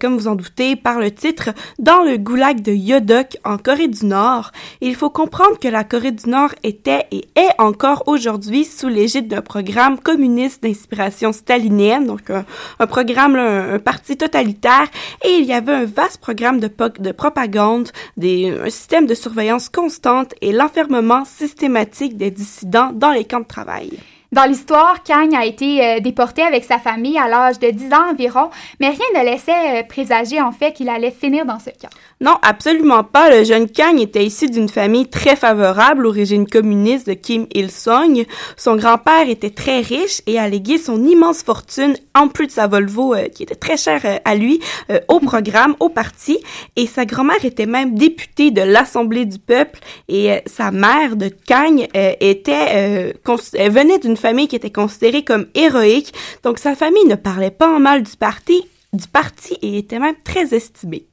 comme 0.00 0.16
vous 0.16 0.28
en 0.28 0.34
doutez, 0.34 0.74
par 0.76 0.98
le 0.98 1.10
titre, 1.10 1.50
dans 1.78 2.02
le 2.02 2.16
goulag 2.16 2.47
de 2.54 2.72
Yodok 2.72 3.36
en 3.44 3.58
Corée 3.58 3.88
du 3.88 4.06
Nord. 4.06 4.52
Il 4.80 4.94
faut 4.94 5.10
comprendre 5.10 5.58
que 5.58 5.68
la 5.68 5.84
Corée 5.84 6.12
du 6.12 6.28
Nord 6.28 6.50
était 6.62 7.06
et 7.10 7.24
est 7.36 7.50
encore 7.58 8.04
aujourd'hui 8.06 8.64
sous 8.64 8.88
l'égide 8.88 9.28
d'un 9.28 9.42
programme 9.42 9.98
communiste 9.98 10.62
d'inspiration 10.62 11.32
stalinienne, 11.32 12.06
donc 12.06 12.30
un, 12.30 12.86
programme, 12.86 13.36
un, 13.36 13.78
parti 13.78 14.16
totalitaire, 14.16 14.88
et 15.24 15.38
il 15.38 15.44
y 15.44 15.52
avait 15.52 15.74
un 15.74 15.84
vaste 15.84 16.20
programme 16.20 16.60
de, 16.60 16.70
de 16.98 17.12
propagande, 17.12 17.90
des, 18.16 18.50
un 18.50 18.70
système 18.70 19.06
de 19.06 19.14
surveillance 19.14 19.68
constante 19.68 20.34
et 20.40 20.52
l'enfermement 20.52 21.24
systématique 21.24 22.16
des 22.16 22.30
dissidents 22.30 22.92
dans 22.92 23.10
les 23.10 23.24
camps 23.24 23.40
de 23.40 23.44
travail. 23.44 23.98
Dans 24.30 24.44
l'histoire, 24.44 25.02
Kang 25.04 25.34
a 25.34 25.46
été 25.46 25.82
euh, 25.82 26.00
déporté 26.00 26.42
avec 26.42 26.64
sa 26.64 26.78
famille 26.78 27.18
à 27.18 27.28
l'âge 27.28 27.58
de 27.58 27.70
10 27.70 27.92
ans 27.94 28.10
environ, 28.10 28.50
mais 28.78 28.88
rien 28.88 29.22
ne 29.22 29.24
laissait 29.24 29.80
euh, 29.80 29.82
présager 29.88 30.40
en 30.40 30.52
fait 30.52 30.72
qu'il 30.72 30.90
allait 30.90 31.10
finir 31.10 31.46
dans 31.46 31.58
ce 31.58 31.70
camp. 31.70 31.88
Non, 32.20 32.36
absolument 32.42 33.04
pas. 33.04 33.30
Le 33.30 33.44
jeune 33.44 33.70
Kang 33.70 34.00
était 34.00 34.24
issu 34.24 34.50
d'une 34.50 34.68
famille 34.68 35.06
très 35.06 35.36
favorable 35.36 36.04
au 36.04 36.10
régime 36.10 36.48
communiste 36.48 37.06
de 37.06 37.14
Kim 37.14 37.46
Il-sung. 37.54 38.26
Son 38.56 38.74
grand-père 38.74 39.28
était 39.28 39.50
très 39.50 39.80
riche 39.80 40.20
et 40.26 40.36
a 40.36 40.48
légué 40.48 40.78
son 40.78 41.04
immense 41.06 41.44
fortune, 41.44 41.94
en 42.16 42.26
plus 42.26 42.48
de 42.48 42.52
sa 42.52 42.66
Volvo, 42.66 43.14
euh, 43.14 43.28
qui 43.28 43.44
était 43.44 43.54
très 43.54 43.76
chère 43.76 44.00
euh, 44.04 44.16
à 44.24 44.34
lui, 44.34 44.58
euh, 44.90 44.98
au 45.06 45.20
programme, 45.20 45.76
au 45.78 45.90
parti. 45.90 46.38
Et 46.74 46.88
sa 46.88 47.04
grand-mère 47.04 47.44
était 47.44 47.66
même 47.66 47.94
députée 47.94 48.50
de 48.50 48.62
l'Assemblée 48.62 49.24
du 49.24 49.38
peuple. 49.38 49.78
Et 50.08 50.32
euh, 50.32 50.38
sa 50.46 50.72
mère 50.72 51.14
de 51.14 51.30
Kang 51.46 51.86
était, 51.94 53.12
euh, 53.22 53.68
venait 53.70 53.98
d'une 54.00 54.16
famille 54.18 54.48
qui 54.48 54.56
était 54.56 54.70
considérée 54.70 55.24
comme 55.24 55.46
héroïque. 55.54 56.12
Donc 56.42 56.58
sa 56.58 56.74
famille 56.74 57.06
ne 57.06 57.14
parlait 57.14 57.50
pas 57.50 57.68
en 57.68 57.80
mal 57.80 58.02
du 58.02 58.16
parti, 58.16 58.62
du 58.92 59.06
parti 59.08 59.56
et 59.62 59.78
était 59.78 59.98
même 59.98 60.16
très 60.24 60.54
estimée. 60.54 61.06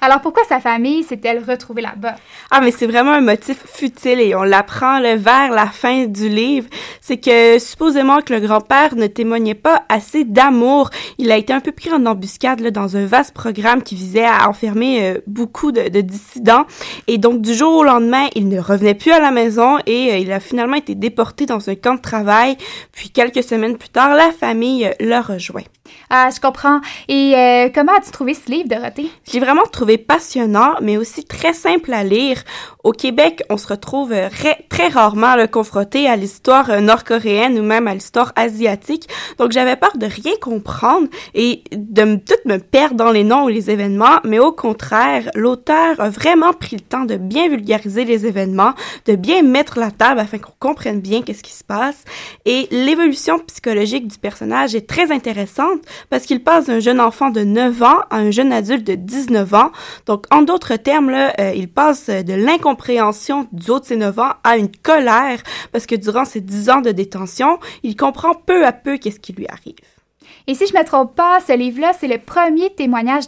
Alors 0.00 0.20
pourquoi 0.20 0.42
sa 0.48 0.60
famille 0.60 1.02
s'est-elle 1.04 1.42
retrouvée 1.42 1.82
là-bas? 1.82 2.16
Ah, 2.50 2.60
mais 2.60 2.70
c'est 2.70 2.86
vraiment 2.86 3.12
un 3.12 3.20
motif 3.20 3.58
futile 3.66 4.20
et 4.20 4.34
on 4.34 4.42
l'apprend 4.42 5.00
vers 5.00 5.50
la 5.50 5.66
fin 5.66 6.06
du 6.06 6.28
livre. 6.28 6.68
C'est 7.00 7.18
que 7.18 7.58
supposément 7.58 8.20
que 8.20 8.32
le 8.32 8.40
grand-père 8.40 8.96
ne 8.96 9.06
témoignait 9.06 9.54
pas 9.54 9.82
assez 9.88 10.24
d'amour. 10.24 10.90
Il 11.18 11.30
a 11.32 11.36
été 11.36 11.52
un 11.52 11.60
peu 11.60 11.72
pris 11.72 11.92
en 11.92 12.06
embuscade 12.06 12.60
là, 12.60 12.70
dans 12.70 12.96
un 12.96 13.06
vaste 13.06 13.34
programme 13.34 13.82
qui 13.82 13.94
visait 13.94 14.24
à 14.24 14.48
enfermer 14.48 15.06
euh, 15.06 15.20
beaucoup 15.26 15.72
de, 15.72 15.88
de 15.88 16.00
dissidents. 16.00 16.66
Et 17.06 17.18
donc, 17.18 17.40
du 17.40 17.54
jour 17.54 17.76
au 17.76 17.84
lendemain, 17.84 18.26
il 18.34 18.48
ne 18.48 18.60
revenait 18.60 18.94
plus 18.94 19.12
à 19.12 19.20
la 19.20 19.30
maison 19.30 19.78
et 19.86 20.12
euh, 20.12 20.18
il 20.18 20.32
a 20.32 20.40
finalement 20.40 20.76
été 20.76 20.94
déporté 20.94 21.46
dans 21.46 21.68
un 21.68 21.74
camp 21.74 21.94
de 21.94 22.00
travail. 22.00 22.56
Puis, 22.92 23.10
quelques 23.10 23.42
semaines 23.42 23.76
plus 23.76 23.88
tard, 23.88 24.14
la 24.14 24.32
famille 24.32 24.86
euh, 24.86 24.92
le 25.00 25.20
rejoint. 25.20 25.64
Ah, 26.12 26.28
je 26.34 26.40
comprends. 26.40 26.80
Et 27.08 27.34
euh, 27.36 27.68
comment 27.72 27.92
as-tu 27.92 28.10
trouvé 28.10 28.34
ce 28.34 28.50
livre, 28.50 28.68
Dorothée? 28.68 29.08
J'ai 29.30 29.38
vraiment 29.38 29.62
trouvé 29.62 29.96
passionnant, 29.96 30.74
mais 30.82 30.96
aussi 30.96 31.24
très 31.24 31.52
simple 31.52 31.92
à 31.92 32.02
lire. 32.02 32.42
Au 32.82 32.92
Québec, 32.92 33.42
on 33.48 33.56
se 33.56 33.68
retrouve 33.68 34.12
euh, 34.12 34.28
très 34.68 34.88
rarement 34.88 35.36
là, 35.36 35.46
confronté 35.46 36.08
à 36.08 36.16
l'histoire 36.16 36.70
euh, 36.70 36.80
nord-coréenne 36.80 37.58
ou 37.58 37.62
même 37.62 37.86
à 37.86 37.94
l'histoire 37.94 38.32
asiatique. 38.34 39.08
Donc, 39.38 39.52
j'avais 39.52 39.76
peur 39.76 39.96
de 39.96 40.06
rien 40.06 40.32
comprendre 40.40 41.06
et 41.34 41.62
de 41.70 42.16
tout 42.16 42.48
me 42.48 42.56
perdre 42.58 42.96
dans 42.96 43.12
les 43.12 43.22
noms 43.22 43.44
ou 43.44 43.48
les 43.48 43.70
événements. 43.70 44.18
Mais 44.24 44.38
au 44.38 44.52
contraire, 44.52 45.30
l'auteur 45.34 46.00
a 46.00 46.10
vraiment 46.10 46.52
pris 46.52 46.76
le 46.76 46.82
temps 46.82 47.04
de 47.04 47.16
bien 47.16 47.48
vulgariser 47.48 48.04
les 48.04 48.26
événements, 48.26 48.72
de 49.06 49.14
bien 49.14 49.42
mettre 49.42 49.78
la 49.78 49.90
table 49.90 50.18
afin 50.18 50.38
qu'on 50.38 50.54
comprenne 50.58 51.00
bien 51.00 51.22
qu'est-ce 51.22 51.42
qui 51.42 51.52
se 51.52 51.64
passe. 51.64 52.04
Et 52.46 52.66
l'évolution 52.70 53.38
psychologique 53.40 54.08
du 54.08 54.18
personnage 54.18 54.74
est 54.74 54.88
très 54.88 55.12
intéressante 55.12 55.79
parce 56.08 56.24
qu'il 56.24 56.42
passe 56.42 56.66
d'un 56.66 56.80
jeune 56.80 57.00
enfant 57.00 57.30
de 57.30 57.42
9 57.42 57.82
ans 57.82 58.00
à 58.10 58.16
un 58.16 58.30
jeune 58.30 58.52
adulte 58.52 58.86
de 58.86 58.94
19 58.94 59.54
ans. 59.54 59.72
Donc, 60.06 60.26
en 60.30 60.42
d'autres 60.42 60.76
termes, 60.76 61.10
là, 61.10 61.32
euh, 61.40 61.52
il 61.54 61.68
passe 61.68 62.08
de 62.08 62.34
l'incompréhension 62.34 63.46
du 63.52 63.70
haut 63.70 63.80
de 63.80 63.84
ses 63.84 63.96
9 63.96 64.18
ans 64.18 64.32
à 64.44 64.56
une 64.56 64.70
colère 64.70 65.42
parce 65.72 65.86
que 65.86 65.94
durant 65.94 66.24
ces 66.24 66.40
10 66.40 66.70
ans 66.70 66.80
de 66.80 66.90
détention, 66.90 67.58
il 67.82 67.96
comprend 67.96 68.34
peu 68.34 68.66
à 68.66 68.72
peu 68.72 68.98
qu'est-ce 68.98 69.20
qui 69.20 69.32
lui 69.32 69.46
arrive. 69.48 69.99
Et 70.46 70.54
si 70.54 70.66
je 70.66 70.76
me 70.76 70.84
trompe 70.84 71.14
pas, 71.14 71.40
ce 71.40 71.56
livre-là, 71.56 71.92
c'est 71.98 72.08
le 72.08 72.18
premier 72.18 72.70
témoignage 72.70 73.24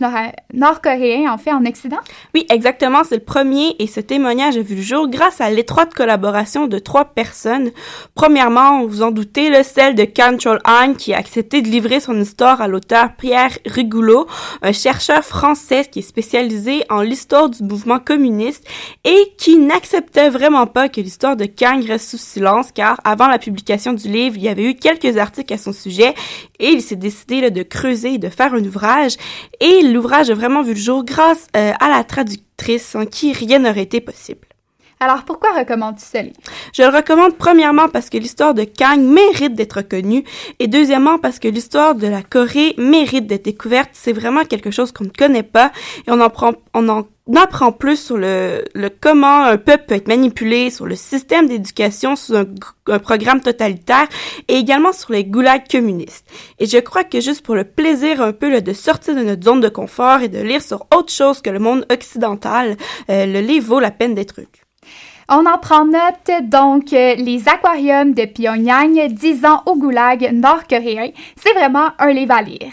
nord-coréen, 0.52 1.30
en 1.30 1.38
fait, 1.38 1.52
en 1.52 1.64
Occident? 1.66 2.00
Oui, 2.34 2.46
exactement. 2.50 3.04
C'est 3.04 3.16
le 3.16 3.24
premier 3.24 3.76
et 3.78 3.86
ce 3.86 4.00
témoignage 4.00 4.56
a 4.56 4.62
vu 4.62 4.76
le 4.76 4.82
jour 4.82 5.08
grâce 5.08 5.40
à 5.40 5.50
l'étroite 5.50 5.94
collaboration 5.94 6.66
de 6.66 6.78
trois 6.78 7.04
personnes. 7.04 7.70
Premièrement, 8.14 8.84
vous 8.86 9.02
en 9.02 9.10
doutez, 9.10 9.50
le 9.50 9.62
celle 9.62 9.94
de 9.94 10.04
Kang 10.04 10.38
Chol-han 10.38 10.94
qui 10.94 11.14
a 11.14 11.18
accepté 11.18 11.62
de 11.62 11.68
livrer 11.68 12.00
son 12.00 12.18
histoire 12.20 12.60
à 12.60 12.68
l'auteur 12.68 13.10
Pierre 13.16 13.58
Rigoulot, 13.66 14.26
un 14.62 14.72
chercheur 14.72 15.22
français 15.22 15.86
qui 15.90 16.00
est 16.00 16.02
spécialisé 16.02 16.84
en 16.90 17.02
l'histoire 17.02 17.48
du 17.48 17.62
mouvement 17.62 17.98
communiste 17.98 18.66
et 19.04 19.32
qui 19.38 19.58
n'acceptait 19.58 20.30
vraiment 20.30 20.66
pas 20.66 20.88
que 20.88 21.00
l'histoire 21.00 21.36
de 21.36 21.44
Kang 21.44 21.84
reste 21.84 22.10
sous 22.10 22.18
silence 22.18 22.72
car 22.72 23.00
avant 23.04 23.28
la 23.28 23.38
publication 23.38 23.92
du 23.92 24.08
livre, 24.08 24.36
il 24.36 24.42
y 24.42 24.48
avait 24.48 24.64
eu 24.64 24.74
quelques 24.74 25.16
articles 25.16 25.52
à 25.52 25.58
son 25.58 25.72
sujet 25.72 26.14
et 26.58 26.68
il 26.68 26.82
s'est 26.82 26.96
décidé 27.02 27.50
de 27.50 27.62
creuser 27.62 28.14
et 28.14 28.18
de 28.18 28.28
faire 28.28 28.54
un 28.54 28.64
ouvrage. 28.64 29.16
Et 29.60 29.82
l'ouvrage 29.82 30.30
a 30.30 30.34
vraiment 30.34 30.62
vu 30.62 30.72
le 30.72 30.80
jour 30.80 31.04
grâce 31.04 31.46
euh, 31.56 31.72
à 31.78 31.88
la 31.90 32.04
traductrice 32.04 32.86
sans 32.86 33.04
qui 33.04 33.32
rien 33.32 33.58
n'aurait 33.58 33.82
été 33.82 34.00
possible. 34.00 34.51
Alors 35.02 35.24
pourquoi 35.24 35.50
recommandes-tu 35.58 36.04
ce 36.04 36.22
livre? 36.22 36.36
Je 36.72 36.82
le 36.84 36.96
recommande 36.96 37.36
premièrement 37.36 37.88
parce 37.88 38.08
que 38.08 38.18
l'histoire 38.18 38.54
de 38.54 38.62
Kang 38.62 39.00
mérite 39.00 39.56
d'être 39.56 39.82
connue 39.82 40.22
et 40.60 40.68
deuxièmement 40.68 41.18
parce 41.18 41.40
que 41.40 41.48
l'histoire 41.48 41.96
de 41.96 42.06
la 42.06 42.22
Corée 42.22 42.76
mérite 42.78 43.26
d'être 43.26 43.46
découverte. 43.46 43.90
C'est 43.94 44.12
vraiment 44.12 44.44
quelque 44.44 44.70
chose 44.70 44.92
qu'on 44.92 45.02
ne 45.02 45.08
connaît 45.08 45.42
pas 45.42 45.72
et 46.06 46.12
on 46.12 46.20
en 46.20 46.30
prend, 46.30 46.52
on 46.72 46.88
en 46.88 47.02
apprend 47.34 47.72
plus 47.72 47.96
sur 47.96 48.16
le, 48.16 48.64
le, 48.74 48.90
comment 48.90 49.42
un 49.42 49.56
peuple 49.56 49.86
peut 49.88 49.94
être 49.96 50.06
manipulé, 50.06 50.70
sur 50.70 50.86
le 50.86 50.94
système 50.94 51.48
d'éducation 51.48 52.14
sous 52.14 52.36
un, 52.36 52.46
un, 52.86 53.00
programme 53.00 53.40
totalitaire 53.40 54.06
et 54.46 54.54
également 54.54 54.92
sur 54.92 55.10
les 55.10 55.24
goulags 55.24 55.66
communistes. 55.68 56.28
Et 56.60 56.66
je 56.66 56.78
crois 56.78 57.02
que 57.02 57.20
juste 57.20 57.44
pour 57.44 57.56
le 57.56 57.64
plaisir 57.64 58.22
un 58.22 58.32
peu 58.32 58.60
de 58.60 58.72
sortir 58.72 59.16
de 59.16 59.22
notre 59.22 59.42
zone 59.42 59.60
de 59.60 59.68
confort 59.68 60.20
et 60.20 60.28
de 60.28 60.38
lire 60.38 60.62
sur 60.62 60.86
autre 60.94 61.12
chose 61.12 61.42
que 61.42 61.50
le 61.50 61.58
monde 61.58 61.86
occidental, 61.90 62.76
euh, 63.10 63.26
le 63.26 63.40
livre 63.40 63.66
vaut 63.66 63.80
la 63.80 63.90
peine 63.90 64.14
d'être 64.14 64.40
lu. 64.40 64.61
On 65.28 65.46
en 65.46 65.58
prend 65.58 65.84
note, 65.84 66.30
donc, 66.42 66.92
euh, 66.92 67.14
les 67.14 67.48
aquariums 67.48 68.12
de 68.12 68.24
Pyongyang, 68.24 69.08
10 69.08 69.44
ans 69.46 69.62
au 69.66 69.76
goulag 69.76 70.30
nord-coréen. 70.32 71.10
C'est 71.36 71.52
vraiment 71.52 71.90
un 71.98 72.12
livre 72.12 72.34
à 72.34 72.42
lire. 72.42 72.72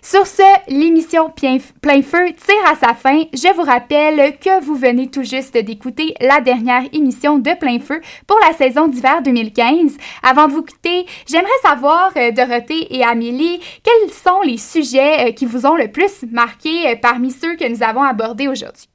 Sur 0.00 0.26
ce, 0.26 0.42
l'émission 0.68 1.30
Plein 1.30 2.02
Feu 2.02 2.32
tire 2.32 2.70
à 2.70 2.76
sa 2.76 2.94
fin. 2.94 3.24
Je 3.32 3.54
vous 3.54 3.62
rappelle 3.62 4.38
que 4.38 4.62
vous 4.64 4.74
venez 4.74 5.08
tout 5.08 5.22
juste 5.22 5.56
d'écouter 5.56 6.14
la 6.20 6.40
dernière 6.40 6.84
émission 6.92 7.38
de 7.38 7.54
Plein 7.58 7.78
Feu 7.78 8.00
pour 8.26 8.38
la 8.40 8.56
saison 8.56 8.88
d'hiver 8.88 9.22
2015. 9.22 9.96
Avant 10.22 10.48
de 10.48 10.52
vous 10.52 10.62
quitter, 10.62 11.06
j'aimerais 11.28 11.50
savoir, 11.62 12.10
euh, 12.16 12.30
Dorothée 12.30 12.94
et 12.96 13.04
Amélie, 13.04 13.60
quels 13.82 14.10
sont 14.10 14.40
les 14.42 14.58
sujets 14.58 15.28
euh, 15.28 15.32
qui 15.32 15.44
vous 15.44 15.66
ont 15.66 15.76
le 15.76 15.88
plus 15.88 16.24
marqué 16.30 16.96
parmi 17.00 17.30
ceux 17.30 17.56
que 17.56 17.68
nous 17.68 17.82
avons 17.82 18.02
abordés 18.02 18.48
aujourd'hui? 18.48 18.88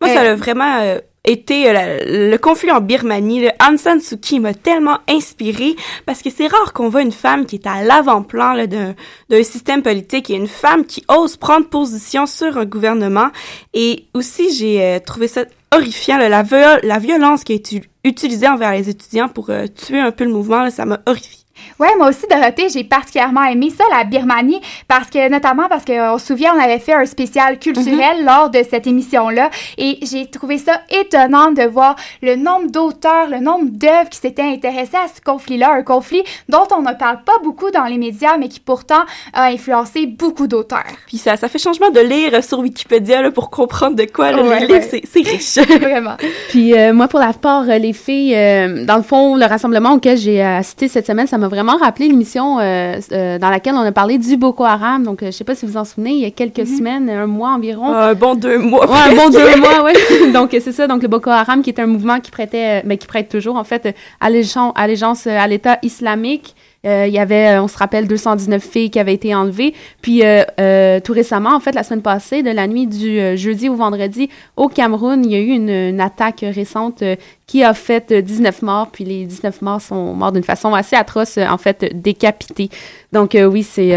Moi, 0.00 0.12
ça 0.12 0.20
a 0.20 0.34
vraiment 0.34 0.96
été 1.24 1.68
euh, 1.68 2.30
le 2.30 2.36
conflit 2.36 2.72
en 2.72 2.80
Birmanie. 2.80 3.42
Le 3.42 3.50
Aung 3.66 3.78
San 3.78 4.00
Suu 4.00 4.18
Kyi 4.18 4.40
m'a 4.40 4.54
tellement 4.54 4.98
inspiré 5.08 5.76
parce 6.06 6.22
que 6.22 6.30
c'est 6.30 6.46
rare 6.46 6.72
qu'on 6.72 6.88
voit 6.88 7.02
une 7.02 7.12
femme 7.12 7.46
qui 7.46 7.56
est 7.56 7.66
à 7.66 7.82
l'avant-plan 7.82 8.56
d'un 8.66 9.42
système 9.42 9.82
politique 9.82 10.30
et 10.30 10.34
une 10.34 10.48
femme 10.48 10.84
qui 10.84 11.04
ose 11.08 11.36
prendre 11.36 11.68
position 11.68 12.26
sur 12.26 12.58
un 12.58 12.64
gouvernement. 12.64 13.28
Et 13.74 14.06
aussi, 14.14 14.54
j'ai 14.54 14.82
euh, 14.82 14.98
trouvé 14.98 15.28
ça 15.28 15.44
horrifiant, 15.74 16.18
la, 16.18 16.28
la 16.28 16.98
violence 16.98 17.44
qui 17.44 17.52
a 17.52 17.56
été 17.56 17.82
utilisée 18.04 18.48
envers 18.48 18.72
les 18.72 18.88
étudiants 18.88 19.28
pour 19.28 19.50
euh, 19.50 19.66
tuer 19.66 20.00
un 20.00 20.10
peu 20.10 20.24
le 20.24 20.30
mouvement, 20.30 20.68
ça 20.70 20.84
m'a 20.84 21.00
horrifié. 21.06 21.41
Ouais, 21.78 21.94
moi 21.96 22.08
aussi, 22.08 22.26
Dorothée, 22.28 22.68
j'ai 22.68 22.84
particulièrement 22.84 23.44
aimé 23.44 23.70
ça, 23.76 23.84
la 23.90 24.04
Birmanie, 24.04 24.60
parce 24.88 25.10
que, 25.10 25.28
notamment 25.30 25.68
parce 25.68 25.84
qu'on 25.84 26.18
se 26.18 26.26
souvient, 26.26 26.54
on 26.56 26.60
avait 26.60 26.78
fait 26.78 26.94
un 26.94 27.06
spécial 27.06 27.58
culturel 27.58 28.20
mhm. 28.20 28.26
lors 28.26 28.50
de 28.50 28.62
cette 28.68 28.86
émission-là, 28.86 29.50
et 29.78 29.98
j'ai 30.02 30.26
trouvé 30.26 30.58
ça 30.58 30.80
étonnant 30.90 31.52
de 31.52 31.62
voir 31.62 31.96
le 32.22 32.36
nombre 32.36 32.70
d'auteurs, 32.70 33.28
le 33.28 33.40
nombre 33.40 33.70
d'œuvres 33.70 34.08
qui 34.10 34.18
s'étaient 34.18 34.42
intéressés 34.42 34.96
à 34.96 35.08
ce 35.08 35.20
conflit-là, 35.20 35.72
un 35.72 35.82
conflit 35.82 36.22
dont 36.48 36.66
on 36.76 36.82
ne 36.82 36.92
parle 36.92 37.22
pas 37.24 37.38
beaucoup 37.42 37.70
dans 37.70 37.84
les 37.84 37.98
médias, 37.98 38.36
mais 38.36 38.48
qui 38.48 38.60
pourtant 38.60 39.02
a 39.32 39.46
influencé 39.46 40.06
beaucoup 40.06 40.46
d'auteurs. 40.46 40.84
Puis 41.06 41.18
ça, 41.18 41.36
ça 41.36 41.48
fait 41.48 41.58
changement 41.58 41.90
de 41.90 42.00
lire 42.00 42.42
sur 42.44 42.60
Wikipédia 42.60 43.22
là, 43.22 43.30
pour 43.30 43.50
comprendre 43.50 43.96
de 43.96 44.04
quoi 44.04 44.32
le 44.32 44.42
livre, 44.66 44.84
c'est 44.90 45.20
riche. 45.20 45.58
Vraiment. 45.80 46.16
Puis 46.48 46.78
euh, 46.78 46.92
moi, 46.92 47.08
pour 47.08 47.20
la 47.20 47.32
part, 47.32 47.68
euh, 47.68 47.78
les 47.78 47.92
filles, 47.92 48.34
euh, 48.34 48.84
dans 48.84 48.96
le 48.96 49.02
fond, 49.02 49.36
le 49.36 49.46
rassemblement 49.46 49.92
auquel 49.92 50.16
j'ai 50.16 50.42
assisté 50.42 50.88
cette 50.88 51.06
semaine, 51.06 51.26
ça 51.26 51.38
m'a 51.42 51.48
vraiment 51.48 51.76
rappelé 51.76 52.08
l'émission 52.08 52.58
euh, 52.58 52.98
euh, 53.12 53.38
dans 53.38 53.50
laquelle 53.50 53.74
on 53.74 53.80
a 53.80 53.92
parlé 53.92 54.18
du 54.18 54.36
Boko 54.36 54.64
Haram. 54.64 55.02
Donc, 55.02 55.22
euh, 55.22 55.26
je 55.26 55.30
sais 55.32 55.44
pas 55.44 55.54
si 55.54 55.66
vous 55.66 55.76
en 55.76 55.84
souvenez, 55.84 56.12
il 56.12 56.20
y 56.20 56.24
a 56.24 56.30
quelques 56.30 56.60
mhm. 56.60 56.76
semaines, 56.76 57.10
un 57.10 57.26
mois 57.26 57.50
environ. 57.50 57.92
Un 57.92 58.14
bon 58.14 58.34
deux 58.34 58.58
mois. 58.58 58.88
Ouais, 58.90 59.10
un 59.10 59.14
bon 59.14 59.28
deux 59.28 59.56
mois, 59.56 59.84
oui. 59.84 60.32
donc, 60.32 60.50
c'est 60.52 60.72
ça. 60.72 60.86
Donc, 60.86 61.02
le 61.02 61.08
Boko 61.08 61.30
Haram, 61.30 61.62
qui 61.62 61.70
est 61.70 61.80
un 61.80 61.86
mouvement 61.86 62.20
qui 62.20 62.30
prêtait, 62.30 62.82
mais 62.84 62.96
qui 62.96 63.06
prête 63.06 63.28
toujours, 63.28 63.56
en 63.56 63.64
fait, 63.64 63.94
allégeance 64.20 65.26
à 65.26 65.46
l'État 65.46 65.78
islamique. 65.82 66.54
Euh, 66.84 67.06
il 67.06 67.14
y 67.14 67.18
avait, 67.18 67.58
on 67.58 67.68
se 67.68 67.78
rappelle, 67.78 68.08
219 68.08 68.62
filles 68.62 68.90
qui 68.90 68.98
avaient 68.98 69.14
été 69.14 69.34
enlevées. 69.34 69.74
Puis 70.00 70.24
euh, 70.24 70.42
euh, 70.60 71.00
tout 71.00 71.12
récemment, 71.12 71.54
en 71.54 71.60
fait, 71.60 71.74
la 71.74 71.84
semaine 71.84 72.02
passée, 72.02 72.42
de 72.42 72.50
la 72.50 72.66
nuit 72.66 72.86
du 72.86 73.36
jeudi 73.36 73.68
au 73.68 73.76
vendredi, 73.76 74.28
au 74.56 74.68
Cameroun, 74.68 75.24
il 75.24 75.30
y 75.30 75.36
a 75.36 75.38
eu 75.38 75.50
une, 75.50 76.00
attaque 76.00 76.40
récente 76.42 77.04
qui 77.46 77.62
a 77.62 77.74
fait 77.74 78.12
19 78.12 78.62
morts. 78.62 78.90
Puis 78.90 79.04
les 79.04 79.26
19 79.26 79.62
morts 79.62 79.80
sont 79.80 80.14
morts 80.14 80.32
d'une 80.32 80.42
façon 80.42 80.74
assez 80.74 80.96
atroce, 80.96 81.38
en 81.38 81.58
fait, 81.58 82.02
décapités. 82.02 82.68
Donc 83.12 83.36
oui, 83.36 83.62
c'est 83.62 83.92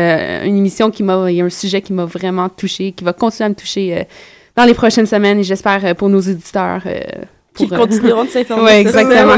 une 0.45 0.57
émission 0.57 0.91
qui 0.91 1.03
m'a, 1.03 1.31
il 1.31 1.37
y 1.37 1.41
a 1.41 1.45
un 1.45 1.49
sujet 1.49 1.81
qui 1.81 1.93
m'a 1.93 2.05
vraiment 2.05 2.49
touché, 2.49 2.91
qui 2.91 3.03
va 3.03 3.13
continuer 3.13 3.45
à 3.45 3.49
me 3.49 3.55
toucher 3.55 4.07
dans 4.55 4.65
les 4.65 4.73
prochaines 4.73 5.07
semaines 5.07 5.39
et 5.39 5.43
j'espère 5.43 5.95
pour 5.95 6.09
nos 6.09 6.21
éditeurs 7.63 7.67
qui 7.67 7.73
euh, 7.73 7.77
continueront 7.77 8.23
de 8.25 8.29
s'informer. 8.35 8.63
oui, 8.71 8.71
exactement. 8.79 9.35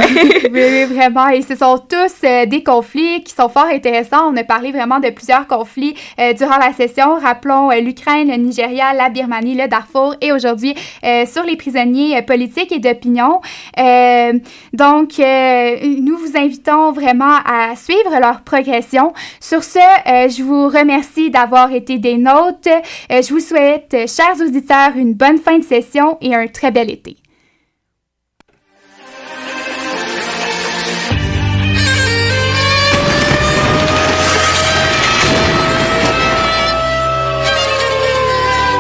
oui, 0.51 0.83
vraiment. 0.85 1.27
Et 1.29 1.41
ce 1.41 1.55
sont 1.55 1.77
tous 1.77 2.13
euh, 2.23 2.45
des 2.45 2.63
conflits 2.63 3.23
qui 3.23 3.33
sont 3.33 3.49
fort 3.49 3.67
intéressants. 3.71 4.31
On 4.31 4.37
a 4.37 4.43
parlé 4.43 4.71
vraiment 4.71 4.99
de 4.99 5.09
plusieurs 5.09 5.47
conflits 5.47 5.95
euh, 6.19 6.33
durant 6.33 6.57
la 6.57 6.73
session. 6.73 7.15
Rappelons 7.15 7.69
l'Ukraine, 7.81 8.29
le 8.29 8.35
Nigeria, 8.35 8.93
la 8.93 9.09
Birmanie, 9.09 9.55
le 9.55 9.67
Darfour 9.67 10.15
et 10.21 10.31
aujourd'hui 10.31 10.75
sur 11.25 11.43
les 11.43 11.55
prisonniers 11.55 12.21
politiques 12.21 12.71
et 12.71 12.79
d'opinion. 12.79 13.41
donc, 14.73 15.17
nous 15.19 16.17
vous 16.17 16.37
invitons 16.37 16.91
vraiment 16.91 17.37
à 17.45 17.75
suivre 17.75 18.19
leur 18.19 18.41
progression. 18.41 19.13
Sur 19.39 19.63
ce, 19.63 19.79
je 20.05 20.43
vous 20.43 20.67
remercie 20.67 21.29
d'avoir 21.29 21.71
été 21.71 21.97
des 21.97 22.17
nôtres. 22.17 22.69
je 23.09 23.29
vous 23.33 23.39
souhaite, 23.39 23.91
chers 24.07 24.39
auditeurs, 24.41 24.91
une 24.95 25.13
bonne 25.13 25.37
fin 25.37 25.57
de 25.57 25.63
session 25.63 26.17
et 26.21 26.35
un 26.35 26.47
très 26.47 26.71
bel 26.71 26.89
été. 26.89 27.17